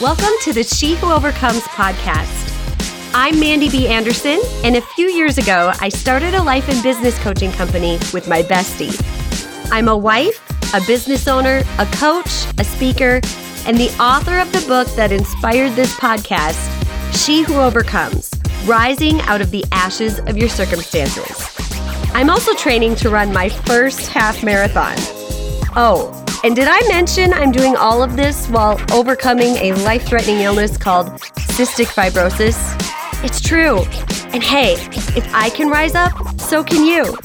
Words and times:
Welcome 0.00 0.32
to 0.44 0.54
the 0.54 0.62
She 0.62 0.94
Who 0.94 1.12
Overcomes 1.12 1.60
podcast. 1.64 3.12
I'm 3.12 3.38
Mandy 3.38 3.68
B. 3.68 3.86
Anderson, 3.86 4.40
and 4.64 4.76
a 4.76 4.80
few 4.80 5.10
years 5.10 5.36
ago, 5.36 5.74
I 5.78 5.90
started 5.90 6.32
a 6.32 6.42
life 6.42 6.70
and 6.70 6.82
business 6.82 7.18
coaching 7.18 7.52
company 7.52 7.98
with 8.14 8.26
my 8.26 8.42
bestie. 8.42 8.98
I'm 9.70 9.88
a 9.88 9.96
wife, 9.98 10.42
a 10.72 10.80
business 10.86 11.28
owner, 11.28 11.64
a 11.78 11.84
coach, 11.92 12.30
a 12.56 12.64
speaker, 12.64 13.20
and 13.66 13.76
the 13.76 13.94
author 14.00 14.38
of 14.38 14.50
the 14.52 14.66
book 14.66 14.88
that 14.96 15.12
inspired 15.12 15.72
this 15.72 15.94
podcast, 15.96 16.66
She 17.14 17.42
Who 17.42 17.56
Overcomes 17.56 18.30
Rising 18.64 19.20
Out 19.22 19.42
of 19.42 19.50
the 19.50 19.66
Ashes 19.70 20.18
of 20.20 20.38
Your 20.38 20.48
Circumstances. 20.48 21.46
I'm 22.14 22.30
also 22.30 22.54
training 22.54 22.94
to 22.96 23.10
run 23.10 23.34
my 23.34 23.50
first 23.50 24.08
half 24.08 24.42
marathon. 24.42 24.96
Oh, 25.76 26.19
and 26.42 26.56
did 26.56 26.68
I 26.68 26.80
mention 26.88 27.32
I'm 27.32 27.52
doing 27.52 27.76
all 27.76 28.02
of 28.02 28.16
this 28.16 28.48
while 28.48 28.80
overcoming 28.92 29.56
a 29.56 29.72
life 29.84 30.06
threatening 30.06 30.40
illness 30.40 30.76
called 30.76 31.08
cystic 31.56 31.86
fibrosis? 31.86 32.56
It's 33.22 33.40
true. 33.40 33.80
And 34.32 34.42
hey, 34.42 34.74
if 35.16 35.34
I 35.34 35.50
can 35.50 35.68
rise 35.68 35.94
up, 35.94 36.12
so 36.40 36.64
can 36.64 36.86
you. 36.86 37.16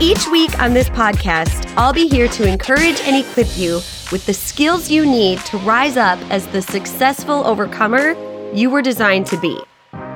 Each 0.00 0.28
week 0.28 0.58
on 0.60 0.72
this 0.72 0.88
podcast, 0.88 1.72
I'll 1.76 1.92
be 1.92 2.06
here 2.06 2.28
to 2.28 2.48
encourage 2.48 3.00
and 3.00 3.16
equip 3.16 3.56
you 3.56 3.76
with 4.12 4.24
the 4.26 4.34
skills 4.34 4.90
you 4.90 5.04
need 5.04 5.40
to 5.46 5.58
rise 5.58 5.96
up 5.96 6.18
as 6.30 6.46
the 6.48 6.62
successful 6.62 7.44
overcomer 7.46 8.14
you 8.52 8.70
were 8.70 8.82
designed 8.82 9.26
to 9.26 9.40
be. 9.40 9.58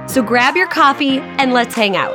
So 0.06 0.22
grab 0.22 0.56
your 0.56 0.68
coffee 0.68 1.18
and 1.18 1.52
let's 1.52 1.74
hang 1.74 1.96
out. 1.96 2.14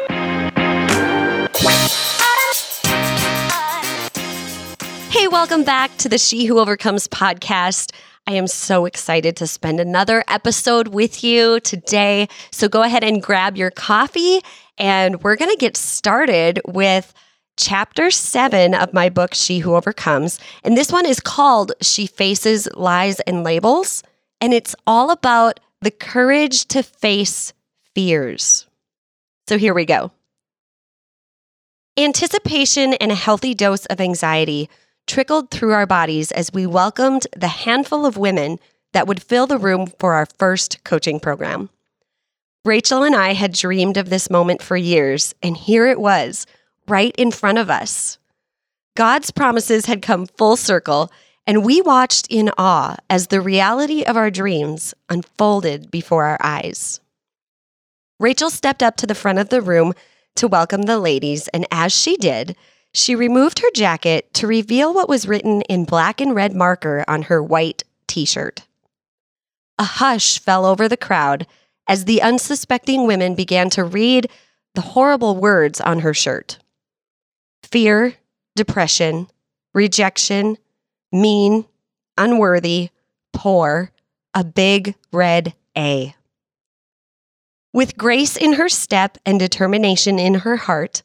Hey, 5.13 5.27
welcome 5.27 5.63
back 5.63 5.95
to 5.97 6.09
the 6.09 6.17
She 6.17 6.45
Who 6.45 6.57
Overcomes 6.57 7.07
podcast. 7.07 7.91
I 8.25 8.31
am 8.31 8.47
so 8.47 8.87
excited 8.87 9.37
to 9.37 9.45
spend 9.45 9.79
another 9.79 10.23
episode 10.27 10.87
with 10.87 11.23
you 11.23 11.59
today. 11.59 12.27
So 12.49 12.67
go 12.67 12.81
ahead 12.81 13.03
and 13.03 13.21
grab 13.21 13.55
your 13.55 13.69
coffee, 13.69 14.41
and 14.79 15.21
we're 15.21 15.35
going 15.35 15.51
to 15.51 15.57
get 15.57 15.77
started 15.77 16.59
with 16.65 17.13
chapter 17.57 18.09
seven 18.09 18.73
of 18.73 18.91
my 18.91 19.09
book, 19.09 19.35
She 19.35 19.59
Who 19.59 19.75
Overcomes. 19.75 20.39
And 20.63 20.75
this 20.75 20.91
one 20.91 21.05
is 21.05 21.19
called 21.19 21.73
She 21.79 22.07
Faces 22.07 22.67
Lies 22.73 23.19
and 23.19 23.43
Labels. 23.43 24.01
And 24.41 24.51
it's 24.51 24.75
all 24.87 25.11
about 25.11 25.59
the 25.79 25.91
courage 25.91 26.65
to 26.69 26.81
face 26.81 27.53
fears. 27.93 28.65
So 29.47 29.59
here 29.59 29.75
we 29.75 29.85
go. 29.85 30.11
Anticipation 31.99 32.95
and 32.95 33.11
a 33.11 33.15
healthy 33.15 33.53
dose 33.53 33.85
of 33.85 34.01
anxiety 34.01 34.71
trickled 35.07 35.51
through 35.51 35.73
our 35.73 35.85
bodies 35.85 36.31
as 36.31 36.53
we 36.53 36.65
welcomed 36.65 37.27
the 37.35 37.47
handful 37.47 38.05
of 38.05 38.17
women 38.17 38.59
that 38.93 39.07
would 39.07 39.21
fill 39.21 39.47
the 39.47 39.57
room 39.57 39.87
for 39.99 40.13
our 40.13 40.27
first 40.37 40.83
coaching 40.83 41.19
program. 41.19 41.69
Rachel 42.65 43.03
and 43.03 43.15
I 43.15 43.33
had 43.33 43.53
dreamed 43.53 43.97
of 43.97 44.09
this 44.09 44.29
moment 44.29 44.61
for 44.61 44.77
years, 44.77 45.35
and 45.43 45.57
here 45.57 45.87
it 45.87 45.99
was, 45.99 46.45
right 46.87 47.13
in 47.17 47.31
front 47.31 47.57
of 47.57 47.69
us. 47.69 48.17
God's 48.95 49.31
promises 49.31 49.85
had 49.85 50.01
come 50.01 50.27
full 50.27 50.55
circle, 50.55 51.11
and 51.45 51.65
we 51.65 51.81
watched 51.81 52.27
in 52.29 52.51
awe 52.57 52.95
as 53.09 53.27
the 53.27 53.41
reality 53.41 54.03
of 54.03 54.15
our 54.15 54.31
dreams 54.31 54.93
unfolded 55.09 55.91
before 55.91 56.23
our 56.23 56.37
eyes. 56.41 57.01
Rachel 58.19 58.49
stepped 58.49 58.81
up 58.81 58.95
to 58.97 59.07
the 59.07 59.15
front 59.15 59.39
of 59.39 59.49
the 59.49 59.61
room 59.61 59.93
to 60.35 60.47
welcome 60.47 60.83
the 60.83 60.99
ladies, 60.99 61.49
and 61.49 61.67
as 61.71 61.91
she 61.91 62.15
did, 62.15 62.55
she 62.93 63.15
removed 63.15 63.59
her 63.59 63.71
jacket 63.73 64.33
to 64.35 64.47
reveal 64.47 64.93
what 64.93 65.09
was 65.09 65.27
written 65.27 65.61
in 65.63 65.85
black 65.85 66.21
and 66.21 66.35
red 66.35 66.53
marker 66.53 67.03
on 67.07 67.23
her 67.23 67.41
white 67.41 67.83
t 68.07 68.25
shirt. 68.25 68.61
A 69.79 69.83
hush 69.83 70.39
fell 70.39 70.65
over 70.65 70.87
the 70.87 70.97
crowd 70.97 71.47
as 71.87 72.05
the 72.05 72.21
unsuspecting 72.21 73.07
women 73.07 73.35
began 73.35 73.69
to 73.71 73.83
read 73.83 74.29
the 74.75 74.81
horrible 74.81 75.35
words 75.35 75.81
on 75.81 75.99
her 75.99 76.13
shirt 76.13 76.59
fear, 77.63 78.13
depression, 78.55 79.27
rejection, 79.73 80.57
mean, 81.11 81.65
unworthy, 82.17 82.89
poor, 83.31 83.91
a 84.35 84.43
big 84.43 84.95
red 85.11 85.53
A. 85.75 86.15
With 87.73 87.97
grace 87.97 88.37
in 88.37 88.53
her 88.53 88.69
step 88.69 89.17
and 89.25 89.39
determination 89.39 90.19
in 90.19 90.35
her 90.35 90.57
heart, 90.57 91.01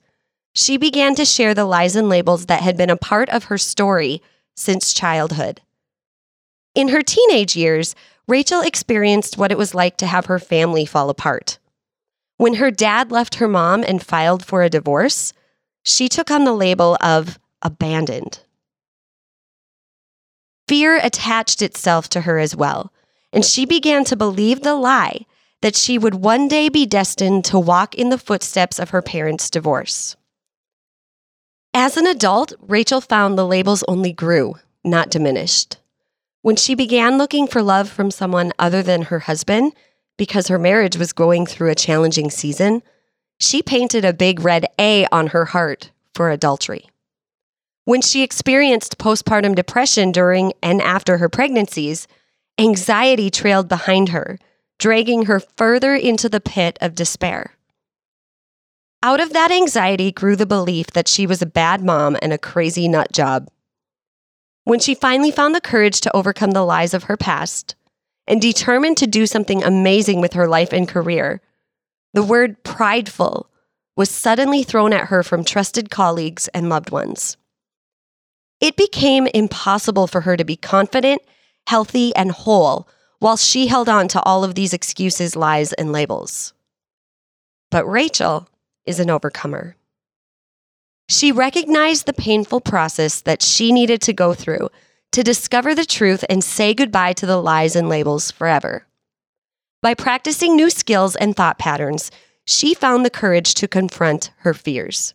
she 0.58 0.76
began 0.76 1.14
to 1.14 1.24
share 1.24 1.54
the 1.54 1.64
lies 1.64 1.94
and 1.94 2.08
labels 2.08 2.46
that 2.46 2.62
had 2.62 2.76
been 2.76 2.90
a 2.90 2.96
part 2.96 3.28
of 3.28 3.44
her 3.44 3.56
story 3.56 4.20
since 4.56 4.92
childhood. 4.92 5.60
In 6.74 6.88
her 6.88 7.00
teenage 7.00 7.54
years, 7.54 7.94
Rachel 8.26 8.62
experienced 8.62 9.38
what 9.38 9.52
it 9.52 9.56
was 9.56 9.72
like 9.72 9.96
to 9.98 10.06
have 10.06 10.26
her 10.26 10.40
family 10.40 10.84
fall 10.84 11.10
apart. 11.10 11.60
When 12.38 12.54
her 12.54 12.72
dad 12.72 13.12
left 13.12 13.36
her 13.36 13.46
mom 13.46 13.84
and 13.84 14.04
filed 14.04 14.44
for 14.44 14.64
a 14.64 14.68
divorce, 14.68 15.32
she 15.84 16.08
took 16.08 16.28
on 16.28 16.42
the 16.42 16.52
label 16.52 16.98
of 17.00 17.38
abandoned. 17.62 18.40
Fear 20.66 20.96
attached 20.96 21.62
itself 21.62 22.08
to 22.08 22.22
her 22.22 22.40
as 22.40 22.56
well, 22.56 22.92
and 23.32 23.44
she 23.44 23.64
began 23.64 24.02
to 24.06 24.16
believe 24.16 24.62
the 24.62 24.74
lie 24.74 25.24
that 25.62 25.76
she 25.76 25.98
would 25.98 26.16
one 26.16 26.48
day 26.48 26.68
be 26.68 26.84
destined 26.84 27.44
to 27.44 27.60
walk 27.60 27.94
in 27.94 28.08
the 28.08 28.18
footsteps 28.18 28.80
of 28.80 28.90
her 28.90 29.02
parents' 29.02 29.50
divorce. 29.50 30.16
As 31.80 31.96
an 31.96 32.08
adult, 32.08 32.54
Rachel 32.60 33.00
found 33.00 33.38
the 33.38 33.46
labels 33.46 33.84
only 33.86 34.12
grew, 34.12 34.56
not 34.82 35.10
diminished. 35.10 35.76
When 36.42 36.56
she 36.56 36.74
began 36.74 37.18
looking 37.18 37.46
for 37.46 37.62
love 37.62 37.88
from 37.88 38.10
someone 38.10 38.50
other 38.58 38.82
than 38.82 39.02
her 39.02 39.20
husband, 39.20 39.74
because 40.16 40.48
her 40.48 40.58
marriage 40.58 40.96
was 40.96 41.12
going 41.12 41.46
through 41.46 41.70
a 41.70 41.76
challenging 41.76 42.30
season, 42.32 42.82
she 43.38 43.62
painted 43.62 44.04
a 44.04 44.12
big 44.12 44.40
red 44.40 44.66
A 44.80 45.06
on 45.12 45.28
her 45.28 45.44
heart 45.44 45.92
for 46.16 46.30
adultery. 46.30 46.90
When 47.84 48.02
she 48.02 48.24
experienced 48.24 48.98
postpartum 48.98 49.54
depression 49.54 50.10
during 50.10 50.54
and 50.60 50.82
after 50.82 51.18
her 51.18 51.28
pregnancies, 51.28 52.08
anxiety 52.58 53.30
trailed 53.30 53.68
behind 53.68 54.08
her, 54.08 54.40
dragging 54.80 55.26
her 55.26 55.38
further 55.38 55.94
into 55.94 56.28
the 56.28 56.40
pit 56.40 56.76
of 56.80 56.96
despair. 56.96 57.52
Out 59.02 59.20
of 59.20 59.32
that 59.32 59.52
anxiety 59.52 60.10
grew 60.10 60.34
the 60.34 60.46
belief 60.46 60.88
that 60.88 61.06
she 61.06 61.24
was 61.24 61.40
a 61.40 61.46
bad 61.46 61.84
mom 61.84 62.16
and 62.20 62.32
a 62.32 62.38
crazy 62.38 62.88
nut 62.88 63.12
job. 63.12 63.48
When 64.64 64.80
she 64.80 64.94
finally 64.94 65.30
found 65.30 65.54
the 65.54 65.60
courage 65.60 66.00
to 66.00 66.16
overcome 66.16 66.50
the 66.50 66.64
lies 66.64 66.94
of 66.94 67.04
her 67.04 67.16
past 67.16 67.76
and 68.26 68.42
determined 68.42 68.96
to 68.98 69.06
do 69.06 69.26
something 69.26 69.62
amazing 69.62 70.20
with 70.20 70.32
her 70.32 70.48
life 70.48 70.72
and 70.72 70.88
career, 70.88 71.40
the 72.12 72.24
word 72.24 72.64
prideful 72.64 73.48
was 73.96 74.10
suddenly 74.10 74.64
thrown 74.64 74.92
at 74.92 75.06
her 75.06 75.22
from 75.22 75.44
trusted 75.44 75.90
colleagues 75.90 76.48
and 76.48 76.68
loved 76.68 76.90
ones. 76.90 77.36
It 78.60 78.76
became 78.76 79.28
impossible 79.28 80.08
for 80.08 80.22
her 80.22 80.36
to 80.36 80.44
be 80.44 80.56
confident, 80.56 81.22
healthy, 81.68 82.14
and 82.16 82.32
whole 82.32 82.88
while 83.20 83.36
she 83.36 83.68
held 83.68 83.88
on 83.88 84.08
to 84.08 84.22
all 84.22 84.42
of 84.42 84.56
these 84.56 84.72
excuses, 84.72 85.36
lies, 85.36 85.72
and 85.72 85.92
labels. 85.92 86.52
But 87.70 87.86
Rachel 87.86 88.48
is 88.88 88.98
an 88.98 89.10
overcomer. 89.10 89.76
She 91.08 91.30
recognized 91.30 92.06
the 92.06 92.12
painful 92.12 92.60
process 92.60 93.20
that 93.20 93.42
she 93.42 93.72
needed 93.72 94.00
to 94.02 94.12
go 94.12 94.34
through 94.34 94.68
to 95.12 95.22
discover 95.22 95.74
the 95.74 95.84
truth 95.84 96.24
and 96.28 96.42
say 96.42 96.74
goodbye 96.74 97.12
to 97.14 97.26
the 97.26 97.40
lies 97.40 97.76
and 97.76 97.88
labels 97.88 98.30
forever. 98.30 98.86
By 99.80 99.94
practicing 99.94 100.56
new 100.56 100.70
skills 100.70 101.16
and 101.16 101.36
thought 101.36 101.58
patterns, 101.58 102.10
she 102.44 102.74
found 102.74 103.04
the 103.04 103.10
courage 103.10 103.54
to 103.54 103.68
confront 103.68 104.32
her 104.38 104.52
fears. 104.52 105.14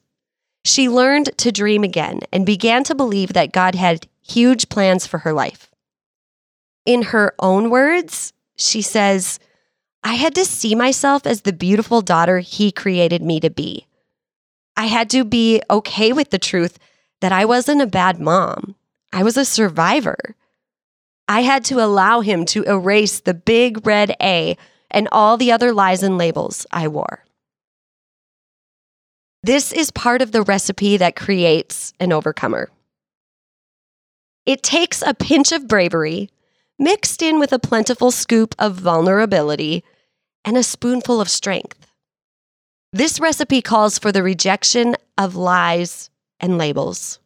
She 0.63 0.87
learned 0.87 1.37
to 1.37 1.51
dream 1.51 1.83
again 1.83 2.21
and 2.31 2.45
began 2.45 2.83
to 2.85 2.95
believe 2.95 3.33
that 3.33 3.51
God 3.51 3.75
had 3.75 4.07
huge 4.21 4.69
plans 4.69 5.05
for 5.05 5.19
her 5.19 5.33
life. 5.33 5.69
In 6.85 7.01
her 7.03 7.33
own 7.39 7.69
words, 7.69 8.33
she 8.55 8.81
says, 8.81 9.39
I 10.03 10.15
had 10.15 10.35
to 10.35 10.45
see 10.45 10.75
myself 10.75 11.25
as 11.25 11.41
the 11.41 11.53
beautiful 11.53 12.01
daughter 12.01 12.39
he 12.39 12.71
created 12.71 13.21
me 13.21 13.39
to 13.39 13.49
be. 13.49 13.87
I 14.75 14.87
had 14.87 15.09
to 15.11 15.23
be 15.23 15.61
okay 15.69 16.11
with 16.11 16.29
the 16.29 16.39
truth 16.39 16.77
that 17.21 17.31
I 17.31 17.45
wasn't 17.45 17.81
a 17.81 17.87
bad 17.87 18.19
mom. 18.19 18.75
I 19.13 19.23
was 19.23 19.37
a 19.37 19.45
survivor. 19.45 20.35
I 21.27 21.41
had 21.41 21.63
to 21.65 21.79
allow 21.83 22.21
him 22.21 22.45
to 22.47 22.63
erase 22.63 23.19
the 23.21 23.33
big 23.33 23.85
red 23.87 24.15
A 24.21 24.57
and 24.91 25.07
all 25.11 25.37
the 25.37 25.51
other 25.51 25.71
lies 25.71 26.03
and 26.03 26.17
labels 26.17 26.65
I 26.71 26.87
wore. 26.87 27.23
This 29.41 29.71
is 29.71 29.91
part 29.91 30.21
of 30.21 30.31
the 30.31 30.41
recipe 30.41 30.97
that 30.97 31.15
creates 31.15 31.93
an 31.99 32.11
overcomer. 32.11 32.69
It 34.45 34.63
takes 34.63 35.01
a 35.01 35.13
pinch 35.13 35.51
of 35.51 35.67
bravery 35.67 36.29
mixed 36.77 37.21
in 37.21 37.39
with 37.39 37.53
a 37.53 37.59
plentiful 37.59 38.11
scoop 38.11 38.55
of 38.59 38.75
vulnerability 38.75 39.83
and 40.45 40.57
a 40.57 40.63
spoonful 40.63 41.21
of 41.21 41.29
strength. 41.29 41.85
This 42.91 43.19
recipe 43.19 43.61
calls 43.61 43.97
for 43.97 44.11
the 44.11 44.23
rejection 44.23 44.95
of 45.17 45.35
lies 45.35 46.09
and 46.39 46.57
labels. 46.57 47.19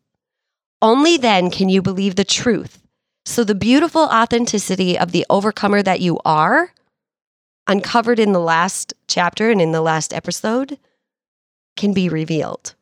Only 0.81 1.17
then 1.17 1.49
can 1.51 1.69
you 1.69 1.81
believe 1.81 2.15
the 2.15 2.23
truth 2.23 2.81
So 3.27 3.43
the 3.43 3.55
beautiful 3.55 4.03
authenticity 4.03 4.97
of 4.97 5.11
the 5.11 5.25
overcomer 5.29 5.83
that 5.83 5.99
you 5.99 6.17
are, 6.23 6.73
uncovered 7.67 8.19
in 8.19 8.31
the 8.31 8.39
last 8.39 8.93
chapter 9.09 9.51
and 9.51 9.61
in 9.61 9.73
the 9.73 9.81
last 9.81 10.13
episode, 10.13 10.79
can 11.75 11.93
be 11.93 12.07
revealed. 12.07 12.73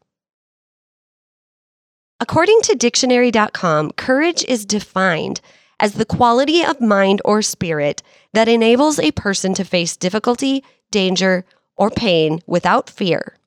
According 2.20 2.62
to 2.62 2.76
dictionary.com, 2.76 3.94
courage 3.94 4.46
is 4.46 4.66
defined 4.66 5.42
as 5.86 5.94
the 5.94 6.04
quality 6.04 6.64
of 6.64 6.82
mind 6.82 7.22
or 7.24 7.44
spirit 7.44 8.02
that 8.34 8.48
enables 8.48 8.98
a 8.98 9.12
person 9.12 9.54
to 9.54 9.64
face 9.64 9.96
difficulty, 9.96 10.64
danger, 10.90 11.46
or 11.78 11.92
pain 11.92 12.40
without 12.48 12.90
fear. 12.90 13.38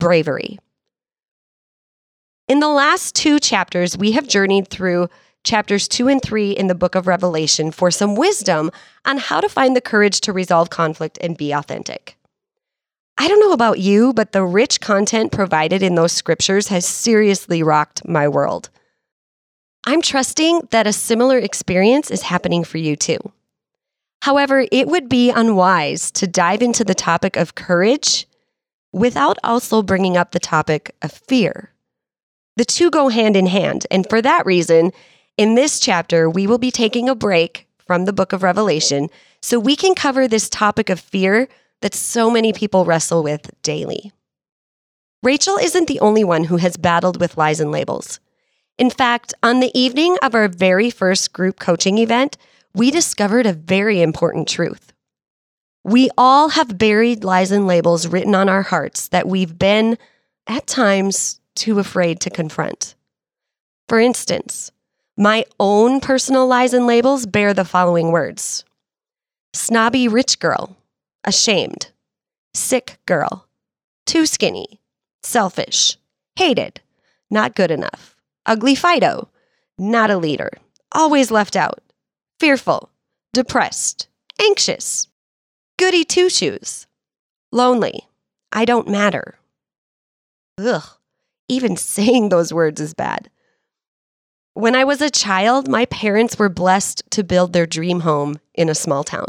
Bravery. 0.00 0.58
In 2.48 2.60
the 2.60 2.70
last 2.70 3.14
two 3.14 3.38
chapters, 3.38 3.98
we 3.98 4.12
have 4.12 4.26
journeyed 4.26 4.68
through 4.68 5.10
chapters 5.44 5.86
two 5.86 6.08
and 6.08 6.22
three 6.22 6.52
in 6.52 6.68
the 6.68 6.74
book 6.74 6.94
of 6.94 7.06
Revelation 7.06 7.70
for 7.70 7.90
some 7.90 8.16
wisdom 8.16 8.70
on 9.04 9.18
how 9.18 9.38
to 9.42 9.48
find 9.50 9.76
the 9.76 9.82
courage 9.82 10.22
to 10.22 10.32
resolve 10.32 10.70
conflict 10.70 11.18
and 11.20 11.36
be 11.36 11.52
authentic. 11.52 12.16
I 13.18 13.28
don't 13.28 13.40
know 13.40 13.52
about 13.52 13.78
you, 13.78 14.14
but 14.14 14.32
the 14.32 14.42
rich 14.42 14.80
content 14.80 15.32
provided 15.32 15.82
in 15.82 15.96
those 15.96 16.12
scriptures 16.12 16.68
has 16.68 16.86
seriously 16.86 17.62
rocked 17.62 18.08
my 18.08 18.26
world. 18.26 18.70
I'm 19.84 20.02
trusting 20.02 20.68
that 20.70 20.86
a 20.86 20.92
similar 20.92 21.38
experience 21.38 22.10
is 22.10 22.22
happening 22.22 22.64
for 22.64 22.78
you 22.78 22.96
too. 22.96 23.18
However, 24.22 24.66
it 24.72 24.88
would 24.88 25.08
be 25.08 25.30
unwise 25.30 26.10
to 26.12 26.26
dive 26.26 26.62
into 26.62 26.84
the 26.84 26.94
topic 26.94 27.36
of 27.36 27.54
courage 27.54 28.26
without 28.92 29.38
also 29.44 29.82
bringing 29.82 30.16
up 30.16 30.32
the 30.32 30.40
topic 30.40 30.94
of 31.02 31.12
fear. 31.12 31.72
The 32.56 32.64
two 32.64 32.90
go 32.90 33.08
hand 33.08 33.36
in 33.36 33.46
hand, 33.46 33.86
and 33.90 34.08
for 34.08 34.20
that 34.20 34.44
reason, 34.44 34.92
in 35.36 35.54
this 35.54 35.78
chapter, 35.78 36.28
we 36.28 36.46
will 36.46 36.58
be 36.58 36.72
taking 36.72 37.08
a 37.08 37.14
break 37.14 37.68
from 37.86 38.04
the 38.04 38.12
book 38.12 38.32
of 38.32 38.42
Revelation 38.42 39.08
so 39.40 39.58
we 39.58 39.76
can 39.76 39.94
cover 39.94 40.26
this 40.26 40.48
topic 40.48 40.90
of 40.90 40.98
fear 40.98 41.48
that 41.80 41.94
so 41.94 42.28
many 42.28 42.52
people 42.52 42.84
wrestle 42.84 43.22
with 43.22 43.50
daily. 43.62 44.12
Rachel 45.22 45.56
isn't 45.56 45.86
the 45.86 46.00
only 46.00 46.24
one 46.24 46.44
who 46.44 46.56
has 46.56 46.76
battled 46.76 47.20
with 47.20 47.36
lies 47.36 47.60
and 47.60 47.70
labels. 47.70 48.18
In 48.78 48.90
fact, 48.90 49.34
on 49.42 49.58
the 49.58 49.76
evening 49.76 50.16
of 50.22 50.36
our 50.36 50.46
very 50.46 50.88
first 50.88 51.32
group 51.32 51.58
coaching 51.58 51.98
event, 51.98 52.38
we 52.72 52.92
discovered 52.92 53.44
a 53.44 53.52
very 53.52 54.00
important 54.00 54.46
truth. 54.46 54.92
We 55.82 56.10
all 56.16 56.50
have 56.50 56.78
buried 56.78 57.24
lies 57.24 57.50
and 57.50 57.66
labels 57.66 58.06
written 58.06 58.36
on 58.36 58.48
our 58.48 58.62
hearts 58.62 59.08
that 59.08 59.26
we've 59.26 59.58
been, 59.58 59.98
at 60.46 60.66
times, 60.66 61.40
too 61.56 61.80
afraid 61.80 62.20
to 62.20 62.30
confront. 62.30 62.94
For 63.88 63.98
instance, 63.98 64.70
my 65.16 65.44
own 65.58 66.00
personal 66.00 66.46
lies 66.46 66.72
and 66.72 66.86
labels 66.86 67.26
bear 67.26 67.52
the 67.52 67.64
following 67.64 68.12
words. 68.12 68.64
Snobby 69.52 70.06
rich 70.06 70.38
girl, 70.38 70.76
ashamed, 71.24 71.90
sick 72.54 72.98
girl, 73.06 73.48
too 74.06 74.24
skinny, 74.26 74.78
selfish, 75.22 75.96
hated, 76.36 76.80
not 77.28 77.56
good 77.56 77.72
enough, 77.72 78.14
ugly 78.48 78.74
Fido, 78.74 79.28
not 79.78 80.10
a 80.10 80.16
leader, 80.16 80.50
always 80.90 81.30
left 81.30 81.54
out, 81.54 81.80
fearful, 82.40 82.90
depressed, 83.32 84.08
anxious, 84.40 85.06
goody 85.78 86.04
two 86.04 86.28
shoes, 86.28 86.86
lonely, 87.52 88.08
I 88.50 88.64
don't 88.64 88.88
matter. 88.88 89.38
Ugh, 90.58 90.82
even 91.48 91.76
saying 91.94 92.30
those 92.30 92.52
words 92.52 92.80
is 92.80 92.94
bad. 92.94 93.30
When 94.54 94.74
I 94.74 94.82
was 94.82 95.00
a 95.00 95.10
child, 95.10 95.68
my 95.68 95.84
parents 95.84 96.38
were 96.38 96.48
blessed 96.48 97.04
to 97.10 97.22
build 97.22 97.52
their 97.52 97.66
dream 97.66 98.00
home 98.00 98.40
in 98.54 98.68
a 98.68 98.74
small 98.74 99.04
town. 99.04 99.28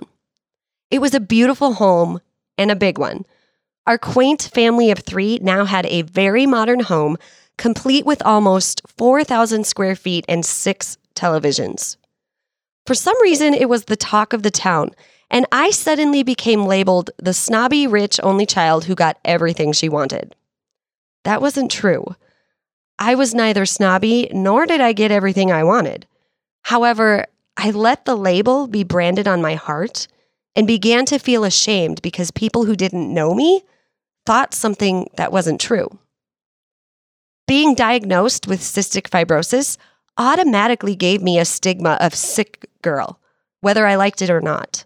It 0.90 1.02
was 1.02 1.14
a 1.14 1.20
beautiful 1.20 1.74
home 1.74 2.20
and 2.58 2.72
a 2.72 2.76
big 2.76 2.98
one. 2.98 3.26
Our 3.86 4.00
quaint 4.00 4.50
family 4.54 4.90
of 4.90 5.00
three 5.00 5.38
now 5.42 5.66
had 5.66 5.86
a 5.86 6.02
very 6.02 6.48
modern 6.48 6.80
home, 6.80 7.18
complete 7.60 8.06
with 8.06 8.26
almost 8.26 8.82
4,000 8.98 9.68
square 9.68 9.96
feet 9.96 10.26
and 10.28 10.44
six 10.44 10.98
televisions. 11.14 11.98
For 12.88 12.96
some 12.96 13.22
reason, 13.22 13.54
it 13.54 13.70
was 13.70 13.84
the 13.84 13.96
talk 13.96 14.34
of 14.34 14.42
the 14.42 14.50
town, 14.50 14.92
and 15.30 15.46
I 15.52 15.70
suddenly 15.70 16.24
became 16.24 16.66
labeled 16.66 17.12
the 17.18 17.34
snobby, 17.34 17.86
rich, 17.86 18.20
only 18.24 18.48
child 18.48 18.86
who 18.86 18.96
got 18.96 19.20
everything 19.24 19.74
she 19.74 19.90
wanted. 19.90 20.34
That 21.26 21.42
wasn't 21.42 21.70
true. 21.70 22.16
I 22.98 23.14
was 23.14 23.36
neither 23.36 23.66
snobby 23.66 24.30
nor 24.34 24.66
did 24.66 24.82
I 24.82 24.94
get 24.94 25.12
everything 25.12 25.52
I 25.52 25.64
wanted. 25.64 26.08
However, 26.64 27.26
I 27.58 27.72
let 27.72 28.06
the 28.06 28.16
label 28.16 28.68
be 28.68 28.84
branded 28.84 29.28
on 29.28 29.42
my 29.42 29.56
heart 29.56 30.08
and 30.56 30.66
began 30.66 31.06
to 31.06 31.20
feel 31.20 31.44
ashamed 31.44 32.02
because 32.02 32.32
people 32.32 32.66
who 32.66 32.76
didn't 32.76 33.14
know 33.14 33.36
me 33.36 33.64
thought 34.26 34.54
something 34.54 35.10
that 35.18 35.32
wasn't 35.32 35.62
true. 35.62 36.00
Being 37.50 37.74
diagnosed 37.74 38.48
with 38.48 38.62
cystic 38.62 39.10
fibrosis 39.10 39.76
automatically 40.20 40.94
gave 40.96 41.24
me 41.24 41.40
a 41.40 41.46
stigma 41.46 41.98
of 42.00 42.14
sick 42.14 42.70
girl, 42.84 43.20
whether 43.62 43.88
I 43.88 43.96
liked 43.96 44.22
it 44.22 44.30
or 44.30 44.40
not. 44.40 44.84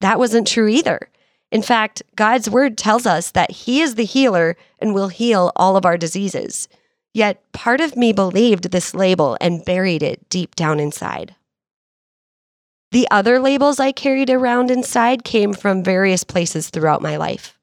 That 0.00 0.20
wasn't 0.20 0.46
true 0.46 0.68
either. 0.68 1.10
In 1.50 1.60
fact, 1.60 2.00
God's 2.14 2.48
word 2.48 2.78
tells 2.78 3.04
us 3.04 3.32
that 3.32 3.50
He 3.50 3.80
is 3.80 3.96
the 3.96 4.04
healer 4.04 4.56
and 4.78 4.94
will 4.94 5.08
heal 5.08 5.50
all 5.56 5.76
of 5.76 5.84
our 5.84 5.98
diseases. 5.98 6.68
Yet 7.14 7.42
part 7.50 7.80
of 7.80 7.96
me 7.96 8.12
believed 8.12 8.70
this 8.70 8.94
label 8.94 9.36
and 9.40 9.64
buried 9.64 10.04
it 10.04 10.28
deep 10.28 10.54
down 10.54 10.78
inside. 10.78 11.34
The 12.92 13.08
other 13.10 13.40
labels 13.40 13.80
I 13.80 13.90
carried 13.90 14.30
around 14.30 14.70
inside 14.70 15.24
came 15.24 15.52
from 15.52 15.82
various 15.82 16.22
places 16.22 16.70
throughout 16.70 17.02
my 17.02 17.16
life. 17.16 17.58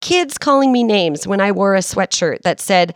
Kids 0.00 0.38
calling 0.38 0.70
me 0.70 0.84
names 0.84 1.26
when 1.26 1.40
I 1.40 1.50
wore 1.50 1.74
a 1.74 1.80
sweatshirt 1.80 2.42
that 2.42 2.60
said 2.60 2.94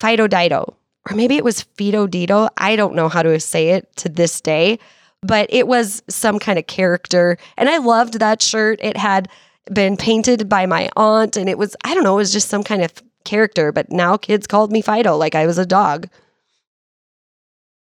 Fido 0.00 0.26
Dido, 0.26 0.76
or 1.08 1.16
maybe 1.16 1.36
it 1.36 1.44
was 1.44 1.62
Fido 1.62 2.06
Dido. 2.06 2.48
I 2.56 2.76
don't 2.76 2.94
know 2.94 3.08
how 3.08 3.22
to 3.22 3.38
say 3.40 3.70
it 3.70 3.94
to 3.96 4.08
this 4.08 4.40
day, 4.40 4.78
but 5.22 5.46
it 5.50 5.66
was 5.66 6.02
some 6.08 6.38
kind 6.38 6.58
of 6.58 6.66
character. 6.66 7.36
And 7.56 7.68
I 7.68 7.78
loved 7.78 8.18
that 8.20 8.42
shirt. 8.42 8.78
It 8.82 8.96
had 8.96 9.28
been 9.72 9.96
painted 9.96 10.48
by 10.48 10.66
my 10.66 10.88
aunt, 10.96 11.36
and 11.36 11.48
it 11.48 11.58
was, 11.58 11.76
I 11.84 11.94
don't 11.94 12.04
know, 12.04 12.14
it 12.14 12.18
was 12.18 12.32
just 12.32 12.48
some 12.48 12.62
kind 12.62 12.82
of 12.82 12.92
character. 13.24 13.72
But 13.72 13.90
now 13.90 14.16
kids 14.16 14.46
called 14.46 14.72
me 14.72 14.82
Fido 14.82 15.16
like 15.16 15.34
I 15.34 15.46
was 15.46 15.58
a 15.58 15.66
dog. 15.66 16.08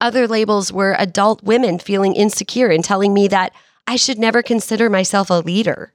Other 0.00 0.26
labels 0.26 0.72
were 0.72 0.96
adult 0.98 1.42
women 1.42 1.78
feeling 1.78 2.14
insecure 2.14 2.68
and 2.68 2.82
telling 2.82 3.12
me 3.12 3.28
that 3.28 3.52
I 3.86 3.96
should 3.96 4.18
never 4.18 4.42
consider 4.42 4.88
myself 4.88 5.30
a 5.30 5.34
leader. 5.34 5.92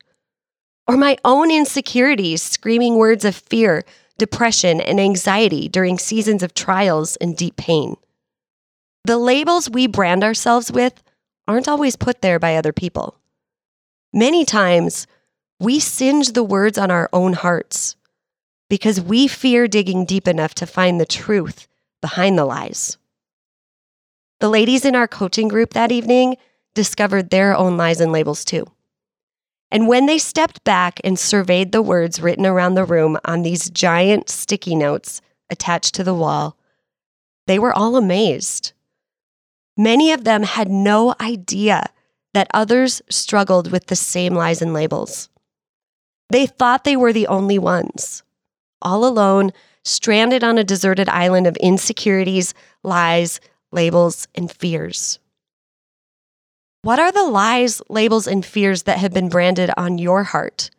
Or 0.88 0.96
my 0.96 1.18
own 1.26 1.50
insecurities 1.50 2.44
screaming 2.44 2.98
words 2.98 3.26
of 3.26 3.36
fear, 3.36 3.84
depression, 4.18 4.80
and 4.80 5.00
anxiety 5.00 5.68
during 5.68 5.98
seasons 5.98 6.44
of 6.44 6.54
trials 6.54 7.16
and 7.18 7.36
deep 7.36 7.56
pain. 7.58 7.96
The 9.04 9.18
labels 9.18 9.70
we 9.70 9.88
brand 9.88 10.24
ourselves 10.24 10.72
with 10.72 11.04
aren't 11.48 11.68
always 11.68 11.96
put 11.96 12.22
there 12.22 12.40
by 12.40 12.56
other 12.56 12.74
people. 12.74 13.18
Many 14.14 14.46
times, 14.46 15.08
we 15.60 15.80
singe 15.80 16.32
the 16.32 16.44
words 16.44 16.78
on 16.78 16.92
our 16.92 17.10
own 17.14 17.34
hearts 17.34 17.96
because 18.70 19.00
we 19.00 19.28
fear 19.28 19.68
digging 19.68 20.06
deep 20.06 20.28
enough 20.28 20.56
to 20.56 20.66
find 20.66 21.00
the 21.00 21.06
truth 21.06 21.68
behind 22.02 22.38
the 22.38 22.46
lies. 22.46 22.98
The 24.40 24.50
ladies 24.50 24.86
in 24.86 24.96
our 24.96 25.08
coaching 25.08 25.48
group 25.48 25.74
that 25.74 25.92
evening 25.92 26.38
discovered 26.74 27.30
their 27.30 27.56
own 27.56 27.78
lies 27.78 28.02
and 28.02 28.12
labels 28.12 28.44
too. 28.44 28.66
And 29.72 29.88
when 29.88 30.06
they 30.06 30.18
stepped 30.18 30.64
back 30.64 31.00
and 31.04 31.18
surveyed 31.18 31.72
the 31.72 31.82
words 31.82 32.22
written 32.22 32.46
around 32.46 32.76
the 32.76 32.86
room 32.86 33.18
on 33.26 33.42
these 33.42 33.70
giant 33.70 34.30
sticky 34.30 34.76
notes 34.76 35.22
attached 35.50 35.96
to 35.96 36.04
the 36.04 36.14
wall, 36.14 36.58
they 37.48 37.60
were 37.60 37.74
all 37.74 37.96
amazed. 37.96 38.74
Many 39.78 40.12
of 40.12 40.24
them 40.24 40.44
had 40.44 40.70
no 40.70 41.16
idea 41.20 41.90
that 42.34 42.48
others 42.54 43.02
struggled 43.10 43.72
with 43.72 43.88
the 43.88 43.96
same 43.96 44.34
lies 44.34 44.62
and 44.62 44.74
labels. 44.74 45.30
They 46.30 46.46
thought 46.46 46.84
they 46.84 46.96
were 46.96 47.14
the 47.14 47.28
only 47.28 47.60
ones, 47.60 48.24
all 48.82 49.06
alone, 49.06 49.52
stranded 49.84 50.44
on 50.44 50.58
a 50.58 50.64
deserted 50.64 51.08
island 51.10 51.48
of 51.48 51.56
insecurities, 51.58 52.54
lies, 52.84 53.40
labels, 53.72 54.28
and 54.34 54.52
fears. 54.52 55.20
What 56.86 57.00
are 57.00 57.12
the 57.12 57.24
lies, 57.24 57.82
labels, 57.90 58.28
and 58.28 58.46
fears 58.46 58.84
that 58.84 59.00
have 59.00 59.12
been 59.12 59.28
branded 59.28 59.72
on 59.76 59.98
your 59.98 60.22
heart 60.22 60.70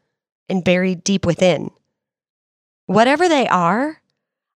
and 0.48 0.62
buried 0.62 1.02
deep 1.02 1.26
within? 1.26 1.72
Whatever 2.86 3.28
they 3.28 3.48
are, 3.48 4.00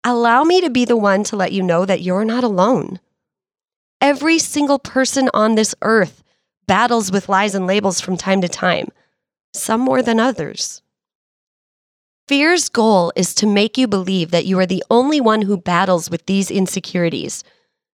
allow 0.04 0.44
me 0.44 0.60
to 0.60 0.70
be 0.70 0.84
the 0.84 0.98
one 0.98 1.24
to 1.24 1.38
let 1.38 1.54
you 1.54 1.64
know 1.64 1.86
that 1.86 2.02
you're 2.02 2.26
not 2.26 2.44
alone. 2.44 3.00
Every 4.02 4.40
single 4.40 4.78
person 4.78 5.30
on 5.34 5.56
this 5.56 5.74
earth 5.82 6.22
battles 6.68 7.14
with 7.14 7.30
lies 7.30 7.56
and 7.56 7.66
labels 7.66 8.02
from 8.02 8.18
time 8.18 8.42
to 8.42 8.50
time, 8.50 8.90
some 9.54 9.80
more 9.80 10.02
than 10.02 10.20
others. 10.20 10.82
Fear's 12.28 12.68
goal 12.68 13.14
is 13.16 13.34
to 13.36 13.48
make 13.48 13.78
you 13.78 13.88
believe 13.88 14.32
that 14.32 14.46
you 14.46 14.60
are 14.60 14.66
the 14.66 14.84
only 14.90 15.22
one 15.22 15.44
who 15.44 15.56
battles 15.56 16.10
with 16.10 16.26
these 16.26 16.52
insecurities 16.52 17.42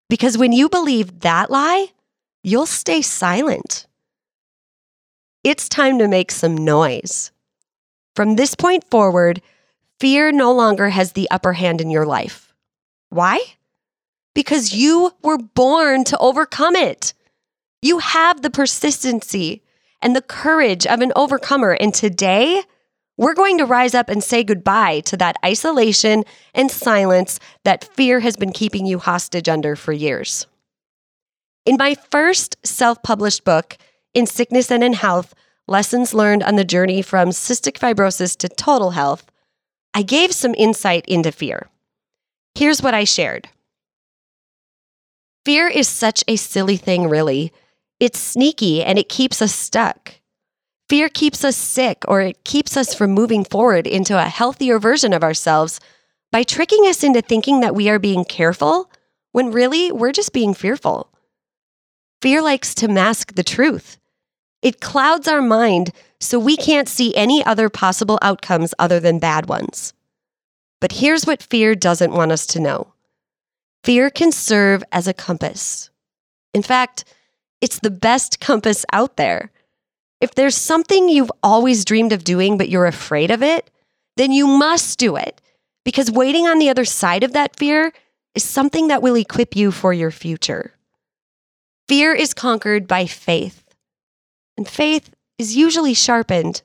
Because 0.10 0.40
when 0.40 0.54
you 0.54 0.70
believe 0.70 1.20
that 1.20 1.52
lie, 1.52 1.90
you'll 2.44 2.66
stay 2.66 3.02
silent. 3.02 3.88
It's 5.44 5.70
time 5.70 5.98
to 6.00 6.08
make 6.08 6.32
some 6.32 6.56
noise. 6.56 7.32
From 8.16 8.36
this 8.36 8.54
point 8.54 8.84
forward, 8.92 9.42
fear 10.00 10.32
no 10.32 10.52
longer 10.52 10.90
has 10.90 11.14
the 11.14 11.30
upper 11.32 11.54
hand 11.54 11.82
in 11.82 11.90
your 11.90 12.06
life. 12.06 12.54
Why? 13.10 13.42
Because 14.36 14.74
you 14.74 15.12
were 15.24 15.38
born 15.38 16.04
to 16.06 16.18
overcome 16.18 16.76
it. 16.76 17.14
You 17.82 18.00
have 18.00 18.42
the 18.42 18.50
persistency 18.50 19.64
and 20.02 20.16
the 20.16 20.22
courage 20.22 20.86
of 20.86 21.02
an 21.02 21.14
overcomer. 21.16 21.72
And 21.72 21.94
today, 21.94 22.64
we're 23.18 23.36
going 23.36 23.58
to 23.60 23.66
rise 23.66 23.94
up 23.94 24.10
and 24.10 24.24
say 24.24 24.44
goodbye 24.44 25.02
to 25.02 25.18
that 25.18 25.38
isolation 25.46 26.24
and 26.54 26.70
silence 26.70 27.40
that 27.64 27.84
fear 27.84 28.20
has 28.20 28.36
been 28.36 28.52
keeping 28.52 28.86
you 28.86 29.00
hostage 29.00 29.48
under 29.48 29.76
for 29.76 29.94
years. 29.94 30.48
In 31.66 31.78
my 31.80 31.96
first 32.12 32.58
self 32.66 33.02
published 33.04 33.46
book, 33.46 33.78
In 34.14 34.26
Sickness 34.26 34.70
and 34.70 34.84
in 34.84 34.94
Health 34.94 35.34
Lessons 35.66 36.14
Learned 36.14 36.44
on 36.44 36.58
the 36.58 36.66
Journey 36.66 37.02
from 37.02 37.30
Cystic 37.30 37.80
Fibrosis 37.80 38.36
to 38.40 38.50
Total 38.50 38.92
Health, 38.92 39.26
I 39.94 40.02
gave 40.02 40.34
some 40.34 40.54
insight 40.58 41.06
into 41.06 41.32
fear. 41.32 41.70
Here's 42.56 42.82
what 42.82 42.94
I 42.94 43.06
shared 43.06 43.48
Fear 45.46 45.70
is 45.70 45.88
such 45.88 46.22
a 46.28 46.36
silly 46.36 46.76
thing, 46.76 47.08
really. 47.08 47.54
It's 47.98 48.20
sneaky 48.20 48.84
and 48.84 49.00
it 49.00 49.08
keeps 49.08 49.42
us 49.42 49.56
stuck. 49.56 50.16
Fear 50.90 51.08
keeps 51.08 51.46
us 51.46 51.56
sick 51.56 52.04
or 52.10 52.20
it 52.20 52.44
keeps 52.44 52.76
us 52.76 52.94
from 52.94 53.12
moving 53.12 53.46
forward 53.46 53.88
into 53.88 54.18
a 54.18 54.28
healthier 54.28 54.80
version 54.80 55.14
of 55.14 55.24
ourselves 55.24 55.80
by 56.30 56.44
tricking 56.44 56.84
us 56.88 57.06
into 57.06 57.22
thinking 57.22 57.62
that 57.62 57.76
we 57.76 57.88
are 57.88 58.00
being 58.00 58.26
careful 58.26 58.92
when 59.32 59.52
really 59.52 59.94
we're 59.94 60.12
just 60.12 60.34
being 60.34 60.54
fearful. 60.54 61.10
Fear 62.24 62.42
likes 62.42 62.74
to 62.76 62.88
mask 62.88 63.36
the 63.36 63.44
truth. 63.44 63.98
It 64.62 64.80
clouds 64.80 65.28
our 65.28 65.42
mind 65.42 65.92
so 66.22 66.40
we 66.40 66.56
can't 66.56 66.88
see 66.88 67.14
any 67.18 67.46
other 67.46 67.68
possible 67.68 68.18
outcomes 68.22 68.74
other 68.80 68.98
than 69.02 69.20
bad 69.20 69.50
ones. 69.50 69.94
But 70.80 70.94
here's 70.94 71.28
what 71.28 71.44
fear 71.44 71.76
doesn't 71.76 72.14
want 72.14 72.32
us 72.32 72.48
to 72.48 72.62
know 72.62 72.94
fear 73.84 74.10
can 74.10 74.32
serve 74.32 74.86
as 74.94 75.06
a 75.06 75.14
compass. 75.14 75.90
In 76.54 76.64
fact, 76.64 77.04
it's 77.60 77.80
the 77.80 77.92
best 77.92 78.40
compass 78.40 78.86
out 78.94 79.18
there. 79.18 79.52
If 80.22 80.34
there's 80.34 80.56
something 80.56 81.10
you've 81.10 81.32
always 81.44 81.84
dreamed 81.84 82.14
of 82.14 82.24
doing, 82.24 82.58
but 82.58 82.70
you're 82.70 82.86
afraid 82.86 83.32
of 83.32 83.44
it, 83.44 83.70
then 84.16 84.32
you 84.32 84.48
must 84.48 84.98
do 84.98 85.18
it 85.18 85.42
because 85.84 86.10
waiting 86.10 86.48
on 86.48 86.58
the 86.58 86.70
other 86.70 86.86
side 86.86 87.26
of 87.26 87.34
that 87.34 87.58
fear 87.58 87.92
is 88.34 88.46
something 88.46 88.88
that 88.88 89.02
will 89.02 89.16
equip 89.16 89.58
you 89.58 89.72
for 89.72 89.92
your 89.92 90.10
future. 90.10 90.74
Fear 91.88 92.14
is 92.14 92.34
conquered 92.34 92.88
by 92.88 93.06
faith, 93.06 93.64
and 94.58 94.68
faith 94.68 95.14
is 95.38 95.56
usually 95.56 95.94
sharpened 95.94 96.62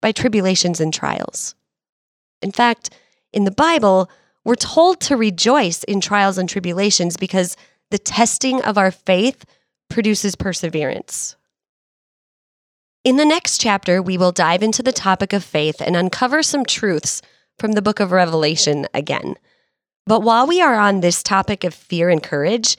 by 0.00 0.12
tribulations 0.12 0.80
and 0.80 0.94
trials. 0.94 1.54
In 2.40 2.52
fact, 2.52 2.90
in 3.32 3.44
the 3.44 3.50
Bible, 3.50 4.10
we're 4.44 4.54
told 4.54 5.00
to 5.00 5.16
rejoice 5.16 5.84
in 5.84 6.00
trials 6.00 6.38
and 6.38 6.48
tribulations 6.48 7.16
because 7.16 7.56
the 7.90 7.98
testing 7.98 8.62
of 8.62 8.78
our 8.78 8.90
faith 8.90 9.44
produces 9.88 10.36
perseverance. 10.36 11.36
In 13.02 13.16
the 13.16 13.24
next 13.24 13.60
chapter, 13.60 14.00
we 14.00 14.16
will 14.16 14.32
dive 14.32 14.62
into 14.62 14.82
the 14.82 14.92
topic 14.92 15.32
of 15.32 15.42
faith 15.42 15.80
and 15.80 15.96
uncover 15.96 16.42
some 16.42 16.64
truths 16.64 17.22
from 17.58 17.72
the 17.72 17.82
book 17.82 17.98
of 17.98 18.12
Revelation 18.12 18.86
again. 18.94 19.36
But 20.06 20.22
while 20.22 20.46
we 20.46 20.60
are 20.60 20.76
on 20.76 21.00
this 21.00 21.22
topic 21.22 21.64
of 21.64 21.74
fear 21.74 22.08
and 22.08 22.22
courage, 22.22 22.76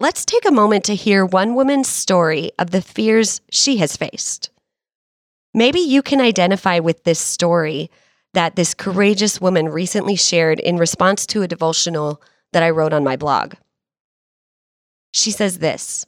let's 0.00 0.24
take 0.24 0.46
a 0.46 0.52
moment 0.52 0.84
to 0.84 0.94
hear 0.94 1.24
one 1.24 1.54
woman's 1.54 1.88
story 1.88 2.52
of 2.58 2.70
the 2.70 2.82
fears 2.82 3.40
she 3.50 3.78
has 3.78 3.96
faced. 3.96 4.50
Maybe 5.54 5.80
you 5.80 6.02
can 6.02 6.20
identify 6.20 6.78
with 6.78 7.04
this 7.04 7.18
story 7.18 7.90
that 8.34 8.56
this 8.56 8.74
courageous 8.74 9.40
woman 9.40 9.68
recently 9.68 10.14
shared 10.14 10.60
in 10.60 10.76
response 10.76 11.26
to 11.26 11.42
a 11.42 11.48
devotional 11.48 12.22
that 12.52 12.62
I 12.62 12.70
wrote 12.70 12.92
on 12.92 13.02
my 13.02 13.16
blog. 13.16 13.54
She 15.12 15.30
says 15.30 15.58
this 15.58 16.06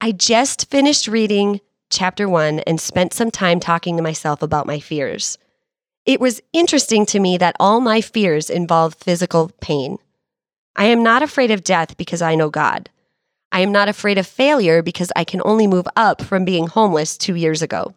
I 0.00 0.12
just 0.12 0.70
finished 0.70 1.08
reading 1.08 1.60
chapter 1.90 2.28
one 2.28 2.60
and 2.60 2.80
spent 2.80 3.14
some 3.14 3.30
time 3.30 3.60
talking 3.60 3.96
to 3.96 4.02
myself 4.02 4.42
about 4.42 4.66
my 4.66 4.78
fears. 4.78 5.38
It 6.04 6.20
was 6.20 6.42
interesting 6.52 7.06
to 7.06 7.20
me 7.20 7.38
that 7.38 7.56
all 7.60 7.80
my 7.80 8.00
fears 8.00 8.50
involve 8.50 8.94
physical 8.94 9.50
pain. 9.60 9.98
I 10.76 10.86
am 10.86 11.02
not 11.02 11.22
afraid 11.22 11.50
of 11.50 11.64
death 11.64 11.96
because 11.96 12.22
I 12.22 12.34
know 12.34 12.50
God. 12.50 12.90
I 13.50 13.60
am 13.60 13.72
not 13.72 13.88
afraid 13.88 14.18
of 14.18 14.26
failure 14.26 14.82
because 14.82 15.10
I 15.16 15.24
can 15.24 15.40
only 15.44 15.66
move 15.66 15.86
up 15.96 16.22
from 16.22 16.44
being 16.44 16.66
homeless 16.66 17.16
two 17.16 17.34
years 17.34 17.62
ago. 17.62 17.94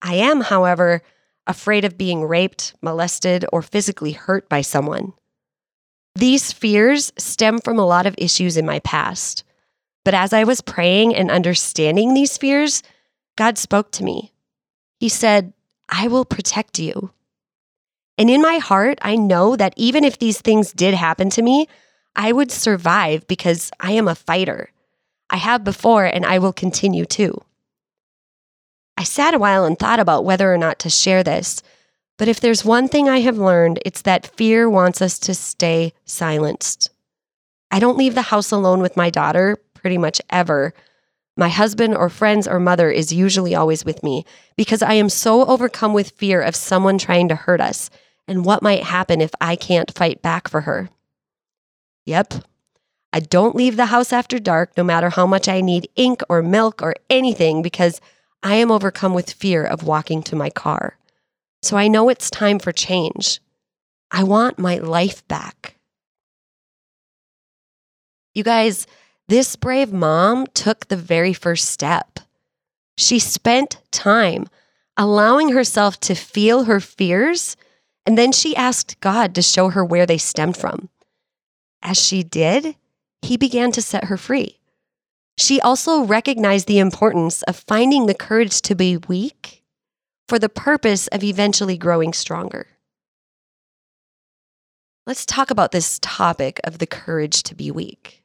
I 0.00 0.14
am, 0.14 0.40
however, 0.40 1.02
afraid 1.46 1.84
of 1.84 1.98
being 1.98 2.24
raped, 2.24 2.74
molested, 2.80 3.44
or 3.52 3.62
physically 3.62 4.12
hurt 4.12 4.48
by 4.48 4.60
someone. 4.60 5.12
These 6.14 6.52
fears 6.52 7.12
stem 7.16 7.58
from 7.58 7.78
a 7.78 7.86
lot 7.86 8.06
of 8.06 8.14
issues 8.18 8.56
in 8.56 8.66
my 8.66 8.80
past. 8.80 9.44
But 10.04 10.14
as 10.14 10.32
I 10.32 10.44
was 10.44 10.60
praying 10.60 11.14
and 11.14 11.30
understanding 11.30 12.14
these 12.14 12.38
fears, 12.38 12.82
God 13.36 13.58
spoke 13.58 13.92
to 13.92 14.04
me. 14.04 14.32
He 14.98 15.08
said, 15.08 15.52
I 15.88 16.08
will 16.08 16.24
protect 16.24 16.78
you. 16.78 17.12
And 18.18 18.28
in 18.28 18.42
my 18.42 18.58
heart, 18.58 18.98
I 19.00 19.14
know 19.14 19.54
that 19.54 19.74
even 19.76 20.02
if 20.02 20.18
these 20.18 20.40
things 20.40 20.72
did 20.72 20.92
happen 20.92 21.30
to 21.30 21.42
me, 21.42 21.68
I 22.16 22.32
would 22.32 22.50
survive 22.50 23.26
because 23.28 23.70
I 23.78 23.92
am 23.92 24.08
a 24.08 24.16
fighter. 24.16 24.70
I 25.30 25.36
have 25.36 25.62
before 25.62 26.04
and 26.04 26.26
I 26.26 26.40
will 26.40 26.52
continue 26.52 27.04
to. 27.06 27.40
I 28.96 29.04
sat 29.04 29.34
a 29.34 29.38
while 29.38 29.64
and 29.64 29.78
thought 29.78 30.00
about 30.00 30.24
whether 30.24 30.52
or 30.52 30.58
not 30.58 30.80
to 30.80 30.90
share 30.90 31.22
this, 31.22 31.62
but 32.16 32.26
if 32.26 32.40
there's 32.40 32.64
one 32.64 32.88
thing 32.88 33.08
I 33.08 33.20
have 33.20 33.38
learned, 33.38 33.78
it's 33.86 34.02
that 34.02 34.36
fear 34.36 34.68
wants 34.68 35.00
us 35.00 35.20
to 35.20 35.34
stay 35.34 35.92
silenced. 36.04 36.90
I 37.70 37.78
don't 37.78 37.98
leave 37.98 38.16
the 38.16 38.22
house 38.22 38.50
alone 38.50 38.80
with 38.80 38.96
my 38.96 39.10
daughter 39.10 39.56
pretty 39.74 39.98
much 39.98 40.20
ever. 40.28 40.74
My 41.36 41.48
husband 41.48 41.96
or 41.96 42.08
friends 42.08 42.48
or 42.48 42.58
mother 42.58 42.90
is 42.90 43.12
usually 43.12 43.54
always 43.54 43.84
with 43.84 44.02
me 44.02 44.24
because 44.56 44.82
I 44.82 44.94
am 44.94 45.08
so 45.08 45.46
overcome 45.46 45.92
with 45.92 46.10
fear 46.10 46.42
of 46.42 46.56
someone 46.56 46.98
trying 46.98 47.28
to 47.28 47.36
hurt 47.36 47.60
us 47.60 47.90
and 48.28 48.44
what 48.44 48.62
might 48.62 48.84
happen 48.84 49.20
if 49.20 49.32
I 49.40 49.56
can't 49.56 49.92
fight 49.92 50.22
back 50.22 50.46
for 50.46 50.60
her. 50.60 50.90
Yep, 52.06 52.34
I 53.12 53.20
don't 53.20 53.56
leave 53.56 53.76
the 53.76 53.86
house 53.86 54.12
after 54.12 54.38
dark 54.38 54.76
no 54.76 54.84
matter 54.84 55.10
how 55.10 55.26
much 55.26 55.48
I 55.48 55.60
need 55.60 55.88
ink 55.96 56.22
or 56.28 56.42
milk 56.42 56.82
or 56.82 56.94
anything 57.08 57.62
because 57.62 58.00
I 58.42 58.56
am 58.56 58.70
overcome 58.70 59.14
with 59.14 59.32
fear 59.32 59.64
of 59.64 59.82
walking 59.82 60.22
to 60.24 60.36
my 60.36 60.50
car. 60.50 60.98
So 61.62 61.76
I 61.76 61.88
know 61.88 62.08
it's 62.08 62.30
time 62.30 62.58
for 62.58 62.70
change. 62.70 63.40
I 64.10 64.22
want 64.22 64.58
my 64.58 64.76
life 64.76 65.26
back. 65.26 65.74
You 68.34 68.44
guys, 68.44 68.86
this 69.26 69.56
brave 69.56 69.92
mom 69.92 70.46
took 70.54 70.86
the 70.86 70.96
very 70.96 71.32
first 71.32 71.68
step. 71.68 72.20
She 72.96 73.18
spent 73.18 73.80
time 73.90 74.46
allowing 74.96 75.50
herself 75.50 75.98
to 76.00 76.14
feel 76.14 76.64
her 76.64 76.80
fears, 76.80 77.56
and 78.06 78.16
then 78.16 78.32
she 78.32 78.56
asked 78.56 79.00
God 79.00 79.34
to 79.34 79.42
show 79.42 79.68
her 79.70 79.84
where 79.84 80.06
they 80.06 80.18
stemmed 80.18 80.56
from. 80.56 80.88
As 81.82 81.96
she 81.96 82.22
did, 82.22 82.76
he 83.22 83.36
began 83.36 83.72
to 83.72 83.82
set 83.82 84.04
her 84.04 84.16
free. 84.16 84.58
She 85.36 85.60
also 85.60 86.02
recognized 86.02 86.66
the 86.66 86.80
importance 86.80 87.42
of 87.44 87.64
finding 87.68 88.06
the 88.06 88.14
courage 88.14 88.60
to 88.62 88.74
be 88.74 88.96
weak 88.96 89.62
for 90.26 90.38
the 90.38 90.48
purpose 90.48 91.06
of 91.08 91.22
eventually 91.22 91.78
growing 91.78 92.12
stronger. 92.12 92.66
Let's 95.06 95.24
talk 95.24 95.50
about 95.50 95.72
this 95.72 95.98
topic 96.02 96.60
of 96.64 96.78
the 96.78 96.86
courage 96.86 97.42
to 97.44 97.54
be 97.54 97.70
weak. 97.70 98.22